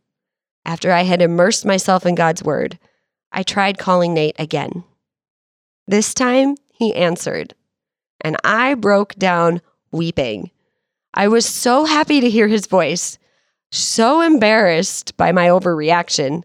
after 0.64 0.92
I 0.92 1.02
had 1.04 1.22
immersed 1.22 1.66
myself 1.66 2.06
in 2.06 2.16
God's 2.16 2.44
word, 2.44 2.78
I 3.32 3.44
tried 3.44 3.78
calling 3.78 4.14
Nate 4.14 4.36
again. 4.40 4.84
This 5.88 6.14
time, 6.14 6.56
he 6.72 6.94
answered, 6.94 7.56
and 8.22 8.38
I 8.44 8.76
broke 8.76 9.16
down 9.16 9.62
weeping. 9.92 10.52
I 11.16 11.28
was 11.28 11.48
so 11.48 11.86
happy 11.86 12.22
to 12.22 12.30
hear 12.30 12.48
his 12.48 12.68
voice, 12.68 13.18
so 13.72 14.22
embarrassed 14.22 15.16
by 15.18 15.32
my 15.32 15.48
overreaction, 15.48 16.44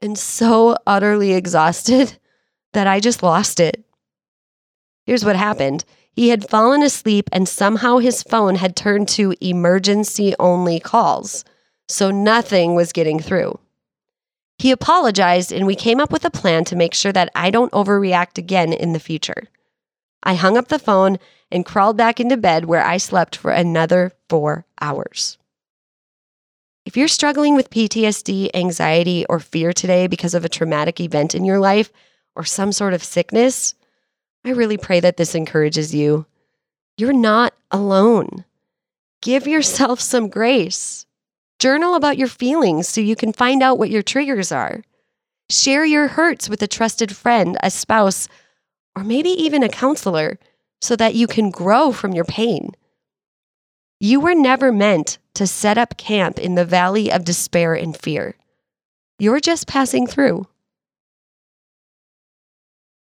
and 0.00 0.18
so 0.18 0.76
utterly 0.86 1.32
exhausted 1.32 2.18
that 2.72 2.86
I 2.86 3.00
just 3.00 3.22
lost 3.22 3.60
it. 3.60 3.84
Here's 5.04 5.24
what 5.24 5.36
happened 5.36 5.84
he 6.12 6.30
had 6.30 6.48
fallen 6.48 6.82
asleep, 6.82 7.28
and 7.32 7.48
somehow 7.48 7.98
his 7.98 8.22
phone 8.22 8.54
had 8.54 8.74
turned 8.74 9.08
to 9.08 9.34
emergency 9.40 10.34
only 10.38 10.80
calls 10.80 11.44
so 11.88 12.10
nothing 12.10 12.74
was 12.74 12.92
getting 12.92 13.20
through. 13.20 13.58
He 14.58 14.70
apologized, 14.70 15.52
and 15.52 15.66
we 15.66 15.74
came 15.74 16.00
up 16.00 16.10
with 16.10 16.24
a 16.24 16.30
plan 16.30 16.64
to 16.64 16.76
make 16.76 16.94
sure 16.94 17.12
that 17.12 17.30
I 17.34 17.50
don't 17.50 17.72
overreact 17.72 18.38
again 18.38 18.72
in 18.72 18.92
the 18.92 19.00
future. 19.00 19.44
I 20.22 20.34
hung 20.34 20.56
up 20.56 20.68
the 20.68 20.78
phone 20.78 21.18
and 21.52 21.66
crawled 21.66 21.96
back 21.96 22.18
into 22.18 22.36
bed 22.36 22.64
where 22.64 22.84
I 22.84 22.96
slept 22.96 23.36
for 23.36 23.50
another 23.50 24.12
four 24.28 24.66
hours. 24.80 25.38
If 26.86 26.96
you're 26.96 27.08
struggling 27.08 27.56
with 27.56 27.68
PTSD, 27.70 28.50
anxiety, 28.54 29.26
or 29.28 29.40
fear 29.40 29.72
today 29.72 30.06
because 30.06 30.34
of 30.34 30.44
a 30.44 30.48
traumatic 30.48 31.00
event 31.00 31.34
in 31.34 31.44
your 31.44 31.58
life 31.58 31.90
or 32.36 32.44
some 32.44 32.70
sort 32.70 32.94
of 32.94 33.02
sickness, 33.02 33.74
I 34.44 34.50
really 34.50 34.76
pray 34.76 35.00
that 35.00 35.16
this 35.16 35.34
encourages 35.34 35.92
you. 35.92 36.26
You're 36.96 37.12
not 37.12 37.54
alone. 37.72 38.44
Give 39.20 39.48
yourself 39.48 40.00
some 40.00 40.28
grace. 40.28 41.06
Journal 41.58 41.96
about 41.96 42.18
your 42.18 42.28
feelings 42.28 42.88
so 42.88 43.00
you 43.00 43.16
can 43.16 43.32
find 43.32 43.64
out 43.64 43.78
what 43.78 43.90
your 43.90 44.02
triggers 44.02 44.52
are. 44.52 44.84
Share 45.50 45.84
your 45.84 46.06
hurts 46.06 46.48
with 46.48 46.62
a 46.62 46.68
trusted 46.68 47.16
friend, 47.16 47.56
a 47.64 47.70
spouse, 47.70 48.28
or 48.94 49.02
maybe 49.02 49.30
even 49.30 49.64
a 49.64 49.68
counselor 49.68 50.38
so 50.80 50.94
that 50.94 51.16
you 51.16 51.26
can 51.26 51.50
grow 51.50 51.90
from 51.90 52.12
your 52.12 52.24
pain. 52.24 52.70
You 53.98 54.20
were 54.20 54.34
never 54.34 54.72
meant 54.72 55.18
to 55.34 55.46
set 55.46 55.78
up 55.78 55.96
camp 55.96 56.38
in 56.38 56.54
the 56.54 56.66
valley 56.66 57.10
of 57.10 57.24
despair 57.24 57.74
and 57.74 57.96
fear. 57.96 58.36
You're 59.18 59.40
just 59.40 59.66
passing 59.66 60.06
through. 60.06 60.46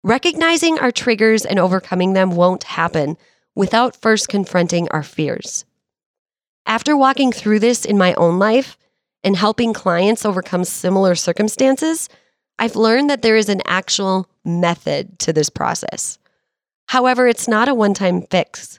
Recognizing 0.05 0.79
our 0.79 0.93
triggers 0.93 1.47
and 1.47 1.59
overcoming 1.59 2.13
them 2.13 2.31
won't 2.31 2.65
happen 2.65 3.17
without 3.55 3.97
first 3.97 4.29
confronting 4.29 4.89
our 4.91 5.03
fears. 5.03 5.65
After 6.67 6.97
walking 6.97 7.33
through 7.33 7.61
this 7.61 7.85
in 7.85 7.97
my 7.97 8.13
own 8.15 8.39
life 8.39 8.77
and 9.25 9.35
helping 9.35 9.73
clients 9.73 10.27
overcome 10.27 10.65
similar 10.65 11.15
circumstances, 11.15 12.11
I've 12.59 12.77
learned 12.77 13.09
that 13.09 13.23
there 13.23 13.37
is 13.37 13.49
an 13.49 13.63
actual 13.67 14.29
method 14.45 15.19
to 15.21 15.33
this 15.33 15.49
process. 15.49 16.19
However, 16.89 17.27
it's 17.27 17.49
not 17.49 17.69
a 17.69 17.75
one 17.75 17.95
time 17.95 18.23
fix. 18.23 18.79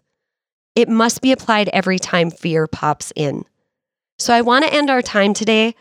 It 0.77 0.87
must 0.87 1.21
be 1.21 1.31
applied 1.31 1.69
every 1.69 1.97
time 1.97 2.29
fear 2.29 2.67
pops 2.67 3.11
in. 3.15 3.45
So 4.19 4.31
I 4.31 4.41
want 4.41 4.63
to 4.63 4.71
end 4.71 4.91
our 4.91 5.01
time 5.01 5.33
today 5.33 5.73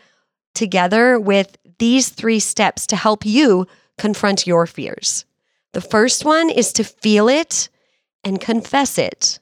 together 0.55 1.19
with 1.19 1.55
these 1.77 2.09
three 2.09 2.39
steps 2.39 2.87
to 2.87 2.95
help 2.95 3.23
you 3.23 3.67
confront 3.99 4.47
your 4.47 4.65
fears. 4.65 5.23
The 5.73 5.81
first 5.81 6.25
one 6.25 6.49
is 6.49 6.73
to 6.73 6.83
feel 6.83 7.29
it 7.29 7.69
and 8.23 8.41
confess 8.41 8.97
it. 8.97 9.39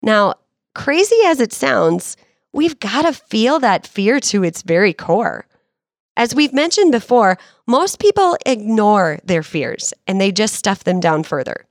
Now, 0.00 0.34
crazy 0.76 1.18
as 1.24 1.40
it 1.40 1.52
sounds, 1.52 2.16
we've 2.52 2.78
got 2.78 3.02
to 3.02 3.12
feel 3.12 3.58
that 3.58 3.84
fear 3.84 4.20
to 4.20 4.44
its 4.44 4.62
very 4.62 4.92
core. 4.92 5.44
As 6.16 6.36
we've 6.36 6.54
mentioned 6.54 6.92
before, 6.92 7.36
most 7.66 7.98
people 7.98 8.36
ignore 8.46 9.18
their 9.24 9.42
fears 9.42 9.92
and 10.06 10.20
they 10.20 10.30
just 10.30 10.54
stuff 10.54 10.84
them 10.84 11.00
down 11.00 11.24
further. 11.24 11.66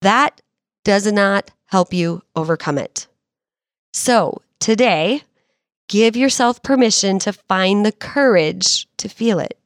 That 0.00 0.40
does 0.82 1.10
not 1.12 1.52
help 1.74 1.92
you 1.92 2.22
overcome 2.36 2.78
it. 2.78 3.08
So, 3.92 4.42
today, 4.60 5.22
give 5.88 6.14
yourself 6.14 6.62
permission 6.62 7.18
to 7.18 7.32
find 7.32 7.84
the 7.84 7.90
courage 7.90 8.86
to 8.98 9.08
feel 9.08 9.40
it. 9.40 9.58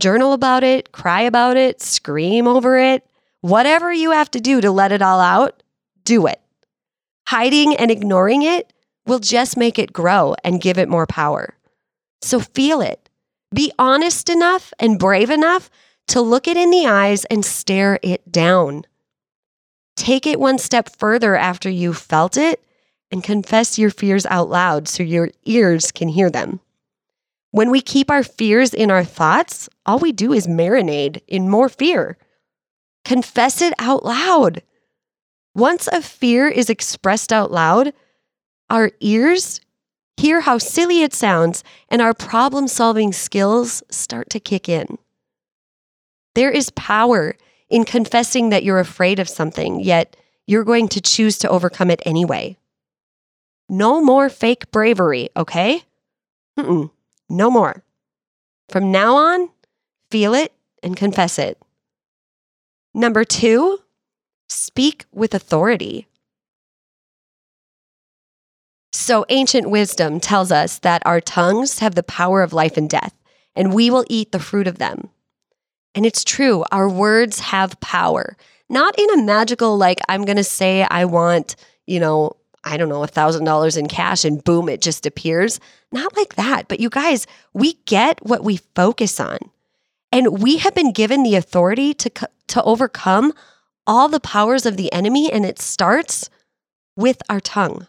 Journal 0.00 0.32
about 0.32 0.64
it, 0.64 0.90
cry 0.90 1.20
about 1.20 1.56
it, 1.56 1.80
scream 1.80 2.48
over 2.48 2.76
it, 2.76 3.06
whatever 3.40 3.92
you 3.92 4.10
have 4.10 4.32
to 4.32 4.40
do 4.40 4.60
to 4.60 4.72
let 4.72 4.90
it 4.90 5.00
all 5.00 5.20
out, 5.20 5.62
do 6.02 6.26
it. 6.26 6.40
Hiding 7.28 7.76
and 7.76 7.92
ignoring 7.92 8.42
it 8.42 8.72
will 9.06 9.20
just 9.20 9.56
make 9.56 9.78
it 9.78 9.92
grow 9.92 10.34
and 10.42 10.60
give 10.60 10.76
it 10.76 10.88
more 10.88 11.06
power. 11.06 11.54
So 12.20 12.40
feel 12.40 12.80
it. 12.80 13.08
Be 13.54 13.70
honest 13.78 14.28
enough 14.28 14.72
and 14.80 14.98
brave 14.98 15.30
enough 15.30 15.70
to 16.08 16.20
look 16.20 16.48
it 16.48 16.56
in 16.56 16.72
the 16.72 16.86
eyes 16.88 17.24
and 17.26 17.44
stare 17.44 18.00
it 18.02 18.32
down. 18.32 18.86
Take 19.96 20.26
it 20.26 20.38
one 20.38 20.58
step 20.58 20.90
further 20.98 21.34
after 21.36 21.68
you've 21.68 21.98
felt 21.98 22.36
it 22.36 22.62
and 23.10 23.24
confess 23.24 23.78
your 23.78 23.90
fears 23.90 24.26
out 24.26 24.48
loud 24.48 24.88
so 24.88 25.02
your 25.02 25.30
ears 25.44 25.90
can 25.90 26.08
hear 26.08 26.30
them. 26.30 26.60
When 27.50 27.70
we 27.70 27.80
keep 27.80 28.10
our 28.10 28.22
fears 28.22 28.74
in 28.74 28.90
our 28.90 29.04
thoughts, 29.04 29.68
all 29.86 29.98
we 29.98 30.12
do 30.12 30.32
is 30.32 30.46
marinate 30.46 31.22
in 31.26 31.48
more 31.48 31.68
fear. 31.68 32.18
confess 33.06 33.62
it 33.62 33.72
out 33.78 34.04
loud. 34.04 34.62
Once 35.54 35.88
a 35.88 36.02
fear 36.02 36.48
is 36.48 36.68
expressed 36.68 37.32
out 37.32 37.50
loud, 37.52 37.92
our 38.68 38.90
ears 39.00 39.60
hear 40.16 40.40
how 40.40 40.58
silly 40.58 41.02
it 41.02 41.14
sounds 41.14 41.62
and 41.88 42.02
our 42.02 42.12
problem 42.12 42.66
solving 42.66 43.12
skills 43.12 43.82
start 43.90 44.28
to 44.28 44.40
kick 44.40 44.68
in. 44.68 44.98
There 46.34 46.50
is 46.50 46.70
power 46.70 47.36
in 47.68 47.84
confessing 47.84 48.50
that 48.50 48.64
you're 48.64 48.78
afraid 48.78 49.18
of 49.18 49.28
something, 49.28 49.80
yet 49.80 50.16
you're 50.46 50.64
going 50.64 50.88
to 50.88 51.00
choose 51.00 51.38
to 51.38 51.48
overcome 51.48 51.90
it 51.90 52.00
anyway. 52.06 52.56
No 53.68 54.00
more 54.00 54.28
fake 54.28 54.70
bravery, 54.70 55.28
okay? 55.36 55.82
Mm-mm, 56.58 56.90
no 57.28 57.50
more. 57.50 57.82
From 58.68 58.92
now 58.92 59.16
on, 59.16 59.50
feel 60.10 60.34
it 60.34 60.52
and 60.82 60.96
confess 60.96 61.38
it. 61.38 61.58
Number 62.94 63.24
two, 63.24 63.80
speak 64.48 65.04
with 65.12 65.34
authority. 65.34 66.06
So, 68.92 69.26
ancient 69.28 69.68
wisdom 69.68 70.20
tells 70.20 70.50
us 70.50 70.78
that 70.78 71.02
our 71.04 71.20
tongues 71.20 71.80
have 71.80 71.94
the 71.94 72.02
power 72.02 72.42
of 72.42 72.54
life 72.54 72.76
and 72.76 72.88
death, 72.88 73.12
and 73.54 73.74
we 73.74 73.90
will 73.90 74.06
eat 74.08 74.32
the 74.32 74.38
fruit 74.38 74.66
of 74.66 74.78
them. 74.78 75.10
And 75.96 76.04
it's 76.04 76.22
true, 76.22 76.62
our 76.70 76.90
words 76.90 77.40
have 77.40 77.80
power. 77.80 78.36
Not 78.68 78.98
in 78.98 79.10
a 79.18 79.22
magical, 79.22 79.78
like, 79.78 79.98
I'm 80.10 80.26
going 80.26 80.36
to 80.36 80.44
say, 80.44 80.82
I 80.82 81.06
want, 81.06 81.56
you 81.86 81.98
know, 81.98 82.36
I 82.64 82.76
don't 82.76 82.90
know, 82.90 83.02
a 83.02 83.08
$1,000 83.08 83.78
in 83.78 83.88
cash 83.88 84.24
and 84.24 84.44
boom, 84.44 84.68
it 84.68 84.82
just 84.82 85.06
appears. 85.06 85.58
Not 85.90 86.14
like 86.14 86.34
that. 86.34 86.68
But 86.68 86.80
you 86.80 86.90
guys, 86.90 87.26
we 87.54 87.74
get 87.86 88.24
what 88.26 88.44
we 88.44 88.58
focus 88.74 89.18
on. 89.18 89.38
And 90.12 90.42
we 90.42 90.58
have 90.58 90.74
been 90.74 90.92
given 90.92 91.22
the 91.22 91.36
authority 91.36 91.94
to, 91.94 92.10
to 92.48 92.62
overcome 92.62 93.32
all 93.86 94.08
the 94.08 94.20
powers 94.20 94.66
of 94.66 94.76
the 94.76 94.92
enemy, 94.92 95.32
and 95.32 95.46
it 95.46 95.60
starts 95.60 96.28
with 96.96 97.22
our 97.30 97.40
tongue. 97.40 97.86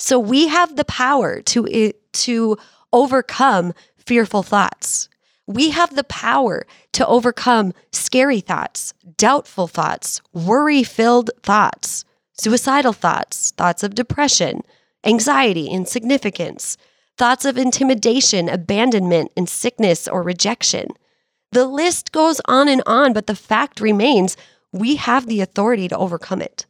So 0.00 0.18
we 0.18 0.48
have 0.48 0.76
the 0.76 0.84
power 0.84 1.42
to, 1.42 1.68
eh, 1.70 1.92
to 2.12 2.56
overcome 2.92 3.72
fearful 3.98 4.42
thoughts. 4.42 5.07
We 5.48 5.70
have 5.70 5.96
the 5.96 6.04
power 6.04 6.66
to 6.92 7.06
overcome 7.06 7.72
scary 7.90 8.40
thoughts, 8.40 8.92
doubtful 9.16 9.66
thoughts, 9.66 10.20
worry 10.34 10.82
filled 10.82 11.30
thoughts, 11.42 12.04
suicidal 12.34 12.92
thoughts, 12.92 13.52
thoughts 13.52 13.82
of 13.82 13.94
depression, 13.94 14.60
anxiety, 15.04 15.68
insignificance, 15.68 16.76
thoughts 17.16 17.46
of 17.46 17.56
intimidation, 17.56 18.50
abandonment, 18.50 19.32
and 19.38 19.48
sickness 19.48 20.06
or 20.06 20.22
rejection. 20.22 20.88
The 21.52 21.64
list 21.64 22.12
goes 22.12 22.42
on 22.44 22.68
and 22.68 22.82
on, 22.84 23.14
but 23.14 23.26
the 23.26 23.34
fact 23.34 23.80
remains 23.80 24.36
we 24.70 24.96
have 24.96 25.26
the 25.26 25.40
authority 25.40 25.88
to 25.88 25.96
overcome 25.96 26.42
it. 26.42 26.66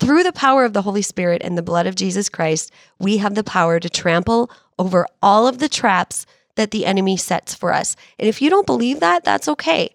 Through 0.00 0.24
the 0.24 0.32
power 0.32 0.64
of 0.64 0.72
the 0.72 0.82
Holy 0.82 1.02
Spirit 1.02 1.42
and 1.44 1.56
the 1.56 1.62
blood 1.62 1.86
of 1.86 1.94
Jesus 1.94 2.28
Christ, 2.28 2.72
we 2.98 3.18
have 3.18 3.36
the 3.36 3.44
power 3.44 3.78
to 3.78 3.88
trample 3.88 4.50
over 4.76 5.06
all 5.22 5.46
of 5.46 5.58
the 5.58 5.68
traps 5.68 6.26
that 6.58 6.72
the 6.72 6.84
enemy 6.84 7.16
sets 7.16 7.54
for 7.54 7.72
us. 7.72 7.96
And 8.18 8.28
if 8.28 8.42
you 8.42 8.50
don't 8.50 8.66
believe 8.66 9.00
that, 9.00 9.24
that's 9.24 9.48
okay. 9.48 9.90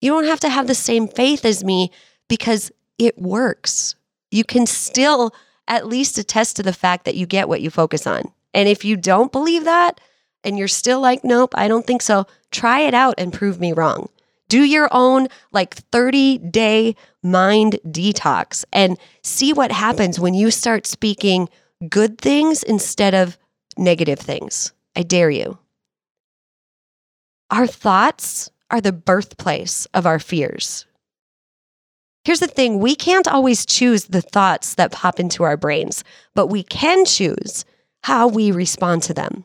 You 0.00 0.10
don't 0.10 0.24
have 0.24 0.40
to 0.40 0.48
have 0.48 0.66
the 0.66 0.74
same 0.74 1.06
faith 1.06 1.44
as 1.44 1.62
me 1.62 1.92
because 2.28 2.72
it 2.98 3.16
works. 3.18 3.94
You 4.30 4.42
can 4.42 4.66
still 4.66 5.32
at 5.68 5.86
least 5.86 6.18
attest 6.18 6.56
to 6.56 6.62
the 6.62 6.72
fact 6.72 7.04
that 7.04 7.14
you 7.14 7.26
get 7.26 7.48
what 7.48 7.60
you 7.60 7.70
focus 7.70 8.06
on. 8.06 8.24
And 8.52 8.68
if 8.68 8.84
you 8.84 8.96
don't 8.96 9.30
believe 9.30 9.64
that 9.64 10.00
and 10.42 10.58
you're 10.58 10.68
still 10.68 11.00
like, 11.00 11.22
nope, 11.22 11.54
I 11.54 11.68
don't 11.68 11.86
think 11.86 12.02
so, 12.02 12.26
try 12.50 12.80
it 12.80 12.94
out 12.94 13.14
and 13.18 13.32
prove 13.32 13.60
me 13.60 13.72
wrong. 13.72 14.08
Do 14.48 14.64
your 14.64 14.88
own 14.90 15.28
like 15.52 15.74
30 15.74 16.38
day 16.38 16.96
mind 17.22 17.78
detox 17.86 18.64
and 18.72 18.98
see 19.22 19.52
what 19.52 19.70
happens 19.70 20.18
when 20.18 20.34
you 20.34 20.50
start 20.50 20.86
speaking 20.86 21.48
good 21.88 22.20
things 22.20 22.62
instead 22.62 23.14
of 23.14 23.38
negative 23.76 24.18
things. 24.18 24.72
I 24.94 25.02
dare 25.02 25.30
you. 25.30 25.58
Our 27.50 27.66
thoughts 27.66 28.50
are 28.70 28.80
the 28.80 28.92
birthplace 28.92 29.86
of 29.94 30.06
our 30.06 30.18
fears. 30.18 30.86
Here's 32.24 32.40
the 32.40 32.46
thing 32.46 32.78
we 32.78 32.94
can't 32.94 33.26
always 33.26 33.66
choose 33.66 34.04
the 34.04 34.22
thoughts 34.22 34.74
that 34.74 34.92
pop 34.92 35.18
into 35.18 35.42
our 35.42 35.56
brains, 35.56 36.04
but 36.34 36.46
we 36.46 36.62
can 36.62 37.04
choose 37.04 37.64
how 38.04 38.28
we 38.28 38.50
respond 38.50 39.02
to 39.04 39.14
them. 39.14 39.44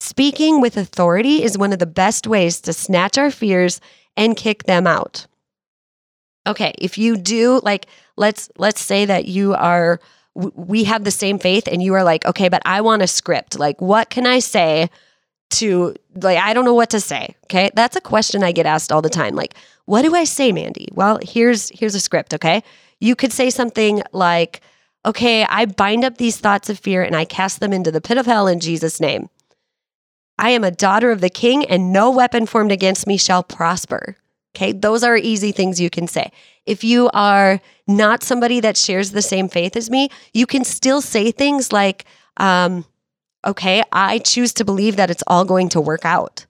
Speaking 0.00 0.60
with 0.60 0.76
authority 0.76 1.42
is 1.42 1.58
one 1.58 1.72
of 1.72 1.78
the 1.78 1.86
best 1.86 2.26
ways 2.26 2.60
to 2.62 2.72
snatch 2.72 3.18
our 3.18 3.30
fears 3.30 3.80
and 4.16 4.36
kick 4.36 4.64
them 4.64 4.86
out. 4.86 5.26
Okay, 6.46 6.72
if 6.78 6.98
you 6.98 7.16
do 7.16 7.60
like 7.62 7.86
let's 8.16 8.50
let's 8.56 8.80
say 8.80 9.04
that 9.04 9.26
you 9.26 9.54
are 9.54 10.00
we 10.34 10.84
have 10.84 11.04
the 11.04 11.10
same 11.10 11.38
faith 11.38 11.66
and 11.66 11.82
you 11.82 11.94
are 11.94 12.04
like, 12.04 12.24
"Okay, 12.24 12.48
but 12.48 12.62
I 12.64 12.80
want 12.80 13.02
a 13.02 13.06
script. 13.06 13.58
Like 13.58 13.80
what 13.80 14.10
can 14.10 14.26
I 14.26 14.38
say 14.38 14.90
to 15.50 15.94
like 16.14 16.38
I 16.38 16.54
don't 16.54 16.64
know 16.64 16.74
what 16.74 16.90
to 16.90 17.00
say." 17.00 17.34
Okay? 17.44 17.70
That's 17.74 17.96
a 17.96 18.00
question 18.00 18.42
I 18.42 18.52
get 18.52 18.66
asked 18.66 18.92
all 18.92 19.02
the 19.02 19.10
time. 19.10 19.34
Like, 19.34 19.54
"What 19.86 20.02
do 20.02 20.14
I 20.14 20.24
say, 20.24 20.52
Mandy?" 20.52 20.88
Well, 20.92 21.18
here's 21.22 21.70
here's 21.70 21.94
a 21.94 22.00
script, 22.00 22.34
okay? 22.34 22.62
You 23.00 23.16
could 23.16 23.32
say 23.32 23.50
something 23.50 24.02
like, 24.12 24.60
"Okay, 25.04 25.44
I 25.44 25.66
bind 25.66 26.04
up 26.04 26.18
these 26.18 26.38
thoughts 26.38 26.70
of 26.70 26.78
fear 26.78 27.02
and 27.02 27.16
I 27.16 27.24
cast 27.24 27.60
them 27.60 27.72
into 27.72 27.90
the 27.90 28.00
pit 28.00 28.18
of 28.18 28.26
hell 28.26 28.46
in 28.46 28.60
Jesus 28.60 29.00
name." 29.00 29.28
I 30.38 30.50
am 30.50 30.64
a 30.64 30.70
daughter 30.70 31.10
of 31.10 31.20
the 31.20 31.28
king, 31.28 31.66
and 31.66 31.92
no 31.92 32.10
weapon 32.10 32.46
formed 32.46 32.72
against 32.72 33.06
me 33.06 33.18
shall 33.18 33.42
prosper. 33.42 34.16
Okay, 34.56 34.72
those 34.72 35.04
are 35.04 35.16
easy 35.16 35.52
things 35.52 35.80
you 35.80 35.90
can 35.90 36.08
say. 36.08 36.32
If 36.70 36.84
you 36.84 37.10
are 37.12 37.60
not 37.88 38.22
somebody 38.22 38.60
that 38.60 38.76
shares 38.76 39.10
the 39.10 39.22
same 39.22 39.48
faith 39.48 39.74
as 39.74 39.90
me, 39.90 40.08
you 40.32 40.46
can 40.46 40.62
still 40.62 41.00
say 41.00 41.32
things 41.32 41.72
like, 41.72 42.04
um, 42.36 42.84
okay, 43.44 43.82
I 43.90 44.18
choose 44.20 44.52
to 44.54 44.64
believe 44.64 44.94
that 44.94 45.10
it's 45.10 45.24
all 45.26 45.44
going 45.44 45.68
to 45.70 45.80
work 45.80 46.04
out. 46.04 46.46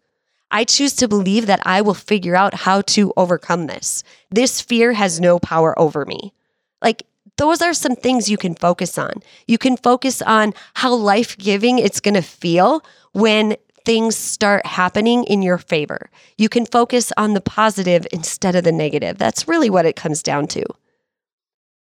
I 0.50 0.64
choose 0.64 0.92
to 0.96 1.08
believe 1.08 1.46
that 1.46 1.62
I 1.64 1.80
will 1.80 1.94
figure 1.94 2.36
out 2.36 2.52
how 2.52 2.82
to 2.82 3.14
overcome 3.16 3.66
this. 3.66 4.04
This 4.30 4.60
fear 4.60 4.92
has 4.92 5.20
no 5.20 5.38
power 5.38 5.72
over 5.78 6.04
me. 6.04 6.34
Like, 6.82 7.04
those 7.38 7.62
are 7.62 7.72
some 7.72 7.96
things 7.96 8.28
you 8.28 8.36
can 8.36 8.54
focus 8.54 8.98
on. 8.98 9.22
You 9.46 9.56
can 9.56 9.78
focus 9.78 10.20
on 10.20 10.52
how 10.74 10.92
life 10.92 11.38
giving 11.38 11.78
it's 11.78 12.00
going 12.00 12.12
to 12.12 12.20
feel 12.20 12.84
when 13.14 13.56
things 13.84 14.16
start 14.16 14.66
happening 14.66 15.24
in 15.24 15.42
your 15.42 15.58
favor. 15.58 16.10
You 16.36 16.48
can 16.48 16.66
focus 16.66 17.12
on 17.16 17.34
the 17.34 17.40
positive 17.40 18.06
instead 18.12 18.54
of 18.54 18.64
the 18.64 18.72
negative. 18.72 19.18
That's 19.18 19.48
really 19.48 19.70
what 19.70 19.86
it 19.86 19.96
comes 19.96 20.22
down 20.22 20.46
to. 20.48 20.64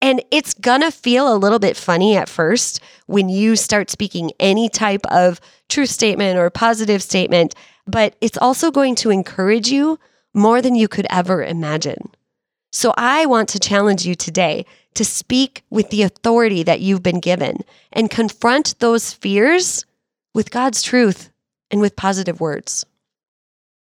And 0.00 0.22
it's 0.30 0.54
gonna 0.54 0.90
feel 0.90 1.32
a 1.32 1.36
little 1.36 1.58
bit 1.58 1.76
funny 1.76 2.16
at 2.16 2.28
first 2.28 2.80
when 3.06 3.28
you 3.28 3.56
start 3.56 3.90
speaking 3.90 4.30
any 4.38 4.68
type 4.68 5.04
of 5.06 5.40
truth 5.68 5.90
statement 5.90 6.38
or 6.38 6.48
positive 6.50 7.02
statement, 7.02 7.54
but 7.86 8.14
it's 8.20 8.38
also 8.38 8.70
going 8.70 8.94
to 8.96 9.10
encourage 9.10 9.68
you 9.70 9.98
more 10.34 10.62
than 10.62 10.74
you 10.74 10.86
could 10.88 11.06
ever 11.10 11.42
imagine. 11.42 12.10
So 12.70 12.94
I 12.96 13.26
want 13.26 13.48
to 13.50 13.58
challenge 13.58 14.06
you 14.06 14.14
today 14.14 14.66
to 14.94 15.04
speak 15.04 15.62
with 15.70 15.90
the 15.90 16.02
authority 16.02 16.62
that 16.62 16.80
you've 16.80 17.02
been 17.02 17.20
given 17.20 17.64
and 17.92 18.10
confront 18.10 18.78
those 18.78 19.12
fears 19.12 19.84
with 20.34 20.50
God's 20.50 20.82
truth 20.82 21.30
and 21.70 21.80
with 21.80 21.96
positive 21.96 22.40
words. 22.40 22.84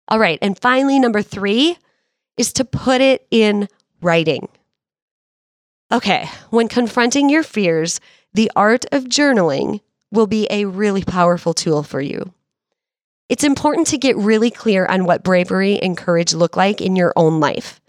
All 0.08 0.18
right. 0.18 0.38
And 0.40 0.58
finally, 0.58 0.98
number 0.98 1.22
three 1.22 1.76
is 2.36 2.52
to 2.54 2.64
put 2.64 3.00
it 3.00 3.26
in 3.30 3.68
writing. 4.00 4.48
Okay. 5.92 6.28
When 6.50 6.68
confronting 6.68 7.28
your 7.28 7.42
fears, 7.42 8.00
the 8.34 8.50
art 8.54 8.84
of 8.92 9.04
journaling 9.04 9.80
will 10.12 10.26
be 10.26 10.46
a 10.50 10.64
really 10.66 11.02
powerful 11.02 11.54
tool 11.54 11.82
for 11.82 12.00
you. 12.00 12.32
It's 13.28 13.44
important 13.44 13.88
to 13.88 13.98
get 13.98 14.16
really 14.16 14.50
clear 14.50 14.86
on 14.86 15.04
what 15.04 15.24
bravery 15.24 15.80
and 15.80 15.96
courage 15.96 16.32
look 16.32 16.56
like 16.56 16.80
in 16.80 16.94
your 16.94 17.12
own 17.16 17.40
life. 17.40 17.80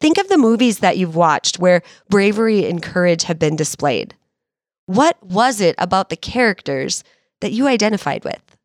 Think 0.00 0.18
of 0.18 0.28
the 0.28 0.38
movies 0.38 0.78
that 0.80 0.96
you've 0.96 1.16
watched 1.16 1.58
where 1.58 1.82
bravery 2.08 2.66
and 2.66 2.82
courage 2.82 3.24
have 3.24 3.38
been 3.38 3.56
displayed. 3.56 4.14
What 4.86 5.20
was 5.22 5.60
it 5.60 5.74
about 5.78 6.10
the 6.10 6.16
characters 6.16 7.02
that 7.40 7.52
you 7.52 7.66
identified 7.66 8.24
with? 8.24 8.55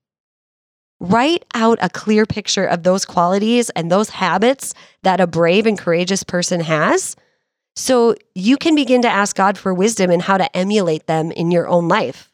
Write 1.04 1.46
out 1.56 1.80
a 1.82 1.90
clear 1.90 2.28
picture 2.28 2.64
of 2.64 2.84
those 2.84 3.06
qualities 3.06 3.72
and 3.72 3.92
those 3.92 4.12
habits 4.12 4.76
that 5.02 5.20
a 5.20 5.26
brave 5.26 5.66
and 5.66 5.76
courageous 5.76 6.22
person 6.22 6.60
has 6.60 7.16
so 7.76 8.14
you 8.36 8.56
can 8.56 8.76
begin 8.76 9.02
to 9.02 9.08
ask 9.08 9.36
God 9.36 9.58
for 9.58 9.74
wisdom 9.74 10.12
and 10.12 10.22
how 10.22 10.38
to 10.38 10.56
emulate 10.56 11.08
them 11.08 11.32
in 11.32 11.50
your 11.50 11.68
own 11.68 11.88
life. 11.88 12.32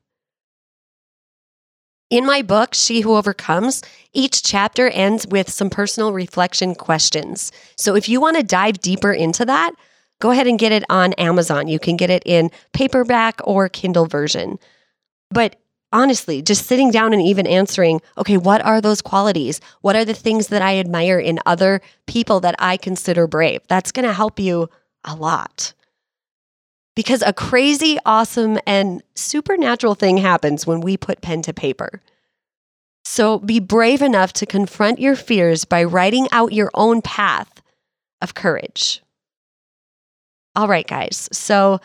In 2.09 2.25
my 2.25 2.41
book, 2.41 2.73
She 2.73 2.99
Who 2.99 3.15
Overcomes, 3.15 3.83
each 4.11 4.43
chapter 4.43 4.89
ends 4.89 5.25
with 5.25 5.49
some 5.49 5.69
personal 5.69 6.11
reflection 6.11 6.75
questions. 6.75 7.53
So 7.77 7.95
if 7.95 8.09
you 8.09 8.19
want 8.19 8.35
to 8.35 8.43
dive 8.43 8.79
deeper 8.79 9.13
into 9.13 9.45
that, 9.45 9.71
go 10.19 10.31
ahead 10.31 10.47
and 10.47 10.59
get 10.59 10.73
it 10.73 10.83
on 10.89 11.13
Amazon. 11.13 11.69
You 11.69 11.79
can 11.79 11.95
get 11.95 12.09
it 12.09 12.23
in 12.25 12.51
paperback 12.73 13.39
or 13.45 13.69
Kindle 13.69 14.07
version. 14.07 14.59
But 15.31 15.55
honestly, 15.91 16.41
just 16.41 16.65
sitting 16.65 16.91
down 16.91 17.13
and 17.13 17.21
even 17.21 17.47
answering, 17.47 18.01
okay, 18.17 18.37
what 18.37 18.63
are 18.65 18.81
those 18.81 19.01
qualities? 19.01 19.61
What 19.81 19.95
are 19.95 20.05
the 20.05 20.13
things 20.13 20.47
that 20.47 20.61
I 20.61 20.77
admire 20.77 21.19
in 21.19 21.39
other 21.45 21.81
people 22.05 22.39
that 22.41 22.55
I 22.59 22.77
consider 22.77 23.27
brave? 23.27 23.61
That's 23.67 23.91
going 23.91 24.07
to 24.07 24.13
help 24.13 24.39
you 24.39 24.69
a 25.03 25.15
lot. 25.15 25.73
Because 26.95 27.21
a 27.21 27.31
crazy, 27.31 27.97
awesome, 28.05 28.57
and 28.65 29.03
supernatural 29.15 29.95
thing 29.95 30.17
happens 30.17 30.65
when 30.65 30.81
we 30.81 30.97
put 30.97 31.21
pen 31.21 31.41
to 31.43 31.53
paper. 31.53 32.01
So 33.05 33.39
be 33.39 33.59
brave 33.59 34.01
enough 34.01 34.33
to 34.33 34.45
confront 34.45 34.99
your 34.99 35.15
fears 35.15 35.63
by 35.63 35.83
writing 35.83 36.27
out 36.31 36.53
your 36.53 36.71
own 36.73 37.01
path 37.01 37.61
of 38.21 38.33
courage. 38.33 39.01
All 40.55 40.67
right, 40.67 40.87
guys. 40.87 41.29
So 41.31 41.79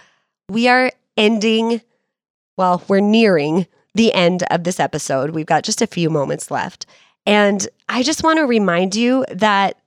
we 0.49 0.67
are 0.67 0.91
ending, 1.17 1.83
well, 2.57 2.83
we're 2.89 3.01
nearing 3.01 3.67
the 3.95 4.13
end 4.13 4.43
of 4.51 4.65
this 4.65 4.81
episode. 4.81 5.31
We've 5.31 5.47
got 5.47 5.65
just 5.65 5.83
a 5.83 5.87
few 5.87 6.11
moments 6.11 6.51
left. 6.51 6.87
And 7.27 7.67
I 7.89 8.03
just 8.03 8.25
want 8.25 8.39
to 8.39 8.47
remind 8.47 8.95
you 8.97 9.25
that 9.31 9.79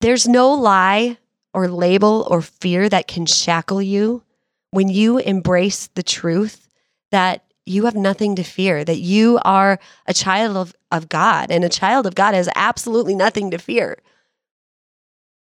there's 0.00 0.28
no 0.28 0.52
lie 0.52 1.18
or 1.54 1.68
label 1.68 2.26
or 2.30 2.42
fear 2.42 2.88
that 2.88 3.08
can 3.08 3.26
shackle 3.26 3.82
you 3.82 4.22
when 4.70 4.88
you 4.88 5.18
embrace 5.18 5.88
the 5.94 6.02
truth 6.02 6.68
that 7.10 7.44
you 7.64 7.84
have 7.84 7.94
nothing 7.94 8.36
to 8.36 8.42
fear, 8.42 8.84
that 8.84 8.98
you 8.98 9.38
are 9.44 9.78
a 10.06 10.14
child 10.14 10.56
of, 10.56 10.74
of 10.90 11.08
God, 11.08 11.50
and 11.50 11.64
a 11.64 11.68
child 11.68 12.06
of 12.06 12.14
God 12.14 12.34
has 12.34 12.48
absolutely 12.54 13.14
nothing 13.14 13.50
to 13.50 13.58
fear. 13.58 13.98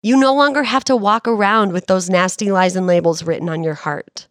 You 0.01 0.17
no 0.17 0.33
longer 0.33 0.63
have 0.63 0.83
to 0.85 0.95
walk 0.95 1.27
around 1.27 1.73
with 1.73 1.87
those 1.87 2.09
nasty 2.09 2.51
lies 2.51 2.75
and 2.75 2.87
labels 2.87 3.23
written 3.23 3.49
on 3.49 3.63
your 3.63 3.73
heart. 3.73 4.27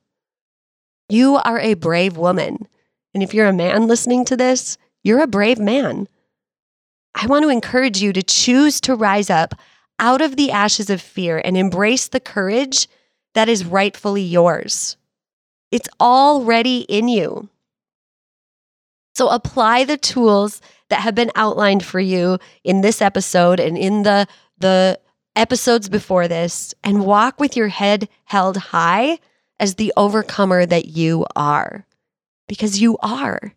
You 1.08 1.36
are 1.36 1.58
a 1.58 1.74
brave 1.74 2.16
woman. 2.16 2.66
And 3.14 3.22
if 3.22 3.32
you're 3.32 3.48
a 3.48 3.52
man 3.52 3.86
listening 3.86 4.24
to 4.26 4.36
this, 4.36 4.76
you're 5.02 5.22
a 5.22 5.26
brave 5.26 5.58
man. 5.58 6.08
I 7.14 7.26
want 7.26 7.44
to 7.44 7.48
encourage 7.48 8.02
you 8.02 8.12
to 8.12 8.22
choose 8.22 8.80
to 8.82 8.94
rise 8.94 9.30
up 9.30 9.54
out 9.98 10.20
of 10.20 10.36
the 10.36 10.50
ashes 10.50 10.90
of 10.90 11.00
fear 11.00 11.40
and 11.42 11.56
embrace 11.56 12.08
the 12.08 12.20
courage 12.20 12.88
that 13.34 13.48
is 13.48 13.64
rightfully 13.64 14.22
yours. 14.22 14.96
It's 15.70 15.88
already 16.00 16.80
in 16.80 17.08
you. 17.08 17.48
So 19.14 19.28
apply 19.28 19.84
the 19.84 19.96
tools 19.96 20.60
that 20.90 21.00
have 21.00 21.14
been 21.14 21.30
outlined 21.34 21.84
for 21.84 22.00
you 22.00 22.38
in 22.64 22.82
this 22.82 23.00
episode 23.00 23.60
and 23.60 23.78
in 23.78 24.02
the 24.02 24.26
the 24.58 24.98
episodes 25.34 25.88
before 25.88 26.28
this 26.28 26.74
and 26.82 27.04
walk 27.04 27.40
with 27.40 27.56
your 27.56 27.68
head 27.68 28.08
held 28.24 28.56
high 28.56 29.18
as 29.58 29.74
the 29.74 29.92
overcomer 29.96 30.66
that 30.66 30.86
you 30.86 31.26
are. 31.34 31.86
Because 32.48 32.80
you 32.80 32.96
are. 32.98 33.52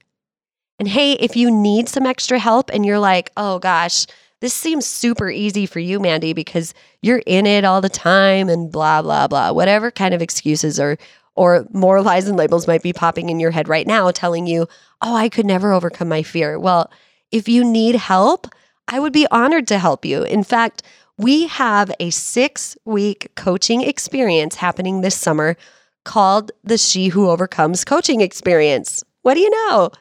And 0.80 0.88
hey, 0.88 1.14
if 1.14 1.36
you 1.36 1.52
need 1.52 1.90
some 1.90 2.06
extra 2.06 2.40
help 2.40 2.70
and 2.74 2.86
you're 2.86 3.00
like, 3.00 3.32
oh 3.38 3.60
gosh, 3.60 4.08
this 4.42 4.54
seems 4.54 4.86
super 4.86 5.30
easy 5.30 5.66
for 5.66 5.80
you, 5.80 6.00
Mandy, 6.00 6.34
because 6.34 6.74
you're 7.02 7.22
in 7.26 7.46
it 7.46 7.66
all 7.66 7.82
the 7.82 7.90
time 7.90 8.48
and 8.48 8.72
blah, 8.72 9.02
blah, 9.02 9.28
blah, 9.28 9.52
whatever 9.52 9.92
kind 9.92 10.14
of 10.14 10.22
excuses 10.22 10.80
or 10.80 10.98
or 11.36 11.66
more 11.72 12.02
lies 12.02 12.28
and 12.28 12.36
labels 12.36 12.68
might 12.68 12.84
be 12.84 12.92
popping 12.92 13.30
in 13.30 13.40
your 13.40 13.52
head 13.52 13.70
right 13.70 13.88
now 13.88 14.12
telling 14.12 14.46
you, 14.46 14.68
oh, 15.02 15.16
I 15.16 15.30
could 15.30 15.46
never 15.46 15.72
overcome 15.72 16.10
my 16.10 16.22
fear. 16.22 16.60
Well, 16.60 16.92
if 17.32 17.48
you 17.48 17.64
need 17.64 17.96
help, 17.96 18.48
I 18.90 19.00
would 19.00 19.14
be 19.14 19.28
honored 19.32 19.66
to 19.68 19.80
help 19.80 20.04
you. 20.04 20.24
In 20.24 20.44
fact, 20.44 20.84
we 21.18 21.48
have 21.48 21.92
a 22.00 22.10
six 22.10 22.76
week 22.84 23.32
coaching 23.36 23.82
experience 23.84 24.56
happening 24.56 25.00
this 25.00 25.16
summer 25.16 25.56
called 26.10 26.52
the 26.64 26.80
She 26.80 27.10
Who 27.10 27.30
Overcomes 27.30 27.86
Coaching 27.86 28.20
Experience. 28.20 29.04
What 29.22 29.36
do 29.36 29.42
you 29.42 29.50
know? 29.52 29.92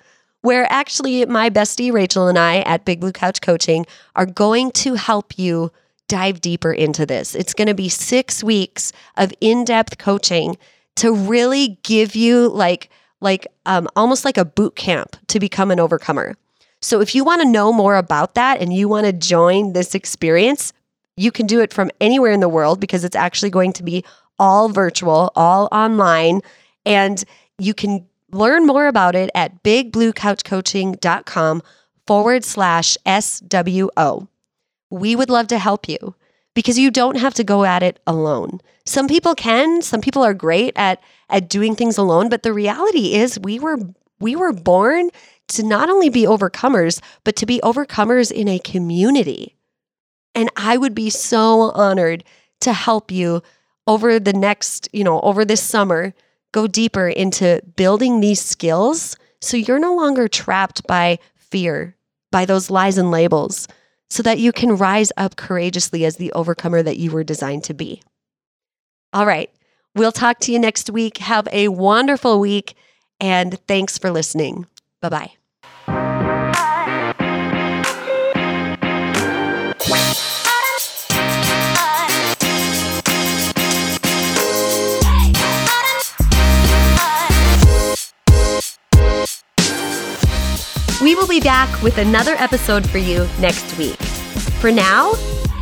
Where 0.40 0.66
actually 0.72 1.26
my 1.26 1.50
bestie 1.50 1.92
Rachel 1.92 2.28
and 2.28 2.38
I 2.38 2.60
at 2.60 2.86
Big 2.86 3.00
Blue 3.00 3.12
Couch 3.12 3.42
Coaching 3.42 3.84
are 4.16 4.24
going 4.24 4.70
to 4.70 4.94
help 4.94 5.38
you 5.38 5.70
dive 6.08 6.40
deeper 6.40 6.72
into 6.72 7.04
this. 7.04 7.34
It's 7.34 7.52
going 7.52 7.68
to 7.68 7.74
be 7.74 7.90
six 7.90 8.42
weeks 8.42 8.90
of 9.18 9.34
in 9.42 9.66
depth 9.66 9.98
coaching 9.98 10.56
to 10.96 11.12
really 11.12 11.78
give 11.82 12.16
you 12.16 12.48
like, 12.48 12.88
like 13.20 13.46
um, 13.66 13.86
almost 13.94 14.24
like 14.24 14.38
a 14.38 14.46
boot 14.46 14.76
camp 14.76 15.14
to 15.26 15.38
become 15.38 15.70
an 15.70 15.78
overcomer. 15.78 16.36
So 16.80 17.02
if 17.02 17.14
you 17.14 17.22
want 17.22 17.42
to 17.42 17.48
know 17.48 17.70
more 17.70 17.96
about 17.96 18.34
that 18.34 18.62
and 18.62 18.72
you 18.72 18.88
want 18.88 19.04
to 19.04 19.12
join 19.12 19.74
this 19.74 19.94
experience, 19.94 20.72
you 21.18 21.30
can 21.30 21.46
do 21.46 21.60
it 21.60 21.74
from 21.74 21.90
anywhere 22.00 22.32
in 22.32 22.40
the 22.40 22.48
world 22.48 22.80
because 22.80 23.04
it's 23.04 23.16
actually 23.16 23.50
going 23.50 23.74
to 23.74 23.82
be 23.82 24.04
all 24.38 24.68
virtual, 24.68 25.32
all 25.34 25.68
online. 25.72 26.42
And 26.84 27.22
you 27.58 27.74
can 27.74 28.06
learn 28.30 28.66
more 28.66 28.86
about 28.86 29.14
it 29.14 29.30
at 29.34 29.62
bigbluecouchcoaching.com 29.62 31.62
forward 32.06 32.44
slash 32.44 32.96
SWO. 33.06 34.28
We 34.90 35.16
would 35.16 35.30
love 35.30 35.48
to 35.48 35.58
help 35.58 35.88
you 35.88 36.14
because 36.54 36.78
you 36.78 36.90
don't 36.90 37.18
have 37.18 37.34
to 37.34 37.44
go 37.44 37.64
at 37.64 37.82
it 37.82 38.00
alone. 38.06 38.60
Some 38.86 39.06
people 39.06 39.34
can, 39.34 39.82
some 39.82 40.00
people 40.00 40.22
are 40.22 40.34
great 40.34 40.72
at 40.76 41.02
at 41.30 41.48
doing 41.48 41.76
things 41.76 41.98
alone, 41.98 42.30
but 42.30 42.42
the 42.42 42.54
reality 42.54 43.14
is 43.14 43.38
we 43.38 43.58
were 43.58 43.78
we 44.18 44.34
were 44.34 44.52
born 44.52 45.10
to 45.48 45.62
not 45.62 45.88
only 45.88 46.08
be 46.08 46.24
overcomers, 46.24 47.00
but 47.24 47.36
to 47.36 47.46
be 47.46 47.60
overcomers 47.62 48.32
in 48.32 48.48
a 48.48 48.58
community. 48.58 49.56
And 50.34 50.50
I 50.56 50.76
would 50.76 50.94
be 50.94 51.10
so 51.10 51.70
honored 51.72 52.24
to 52.60 52.72
help 52.72 53.10
you 53.10 53.42
over 53.88 54.20
the 54.20 54.32
next, 54.32 54.88
you 54.92 55.02
know, 55.02 55.20
over 55.22 55.44
this 55.44 55.62
summer, 55.62 56.14
go 56.52 56.68
deeper 56.68 57.08
into 57.08 57.60
building 57.74 58.20
these 58.20 58.40
skills 58.40 59.16
so 59.40 59.56
you're 59.56 59.78
no 59.78 59.96
longer 59.96 60.28
trapped 60.28 60.86
by 60.86 61.18
fear, 61.34 61.96
by 62.30 62.44
those 62.44 62.70
lies 62.70 62.98
and 62.98 63.10
labels, 63.10 63.66
so 64.10 64.22
that 64.22 64.38
you 64.38 64.52
can 64.52 64.76
rise 64.76 65.10
up 65.16 65.36
courageously 65.36 66.04
as 66.04 66.16
the 66.16 66.32
overcomer 66.32 66.82
that 66.82 66.98
you 66.98 67.10
were 67.10 67.24
designed 67.24 67.64
to 67.64 67.74
be. 67.74 68.02
All 69.12 69.26
right. 69.26 69.50
We'll 69.94 70.12
talk 70.12 70.38
to 70.40 70.52
you 70.52 70.58
next 70.58 70.90
week. 70.90 71.18
Have 71.18 71.48
a 71.50 71.68
wonderful 71.68 72.38
week 72.40 72.74
and 73.20 73.58
thanks 73.66 73.98
for 73.98 74.10
listening. 74.10 74.66
Bye 75.00 75.08
bye. 75.08 75.30
Will 91.18 91.26
be 91.26 91.40
back 91.40 91.82
with 91.82 91.98
another 91.98 92.36
episode 92.38 92.88
for 92.88 92.98
you 92.98 93.28
next 93.40 93.76
week. 93.76 93.96
For 94.60 94.70
now, 94.70 95.14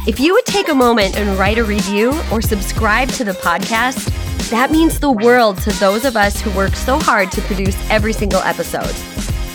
if 0.07 0.21
you 0.21 0.35
would 0.35 0.45
take 0.45 0.69
a 0.69 0.75
moment 0.75 1.17
and 1.17 1.39
write 1.39 1.57
a 1.57 1.65
review 1.65 2.13
or 2.31 2.43
subscribe 2.43 3.09
to 3.11 3.25
the 3.25 3.33
podcast, 3.33 4.13
that 4.51 4.71
means 4.71 5.01
the 5.01 5.11
world 5.11 5.57
to 5.63 5.71
those 5.81 6.05
of 6.05 6.15
us 6.15 6.39
who 6.41 6.51
work 6.51 6.75
so 6.75 6.99
hard 6.99 7.33
to 7.33 7.41
produce 7.43 7.75
every 7.91 8.13
single 8.13 8.43
episode. 8.43 8.95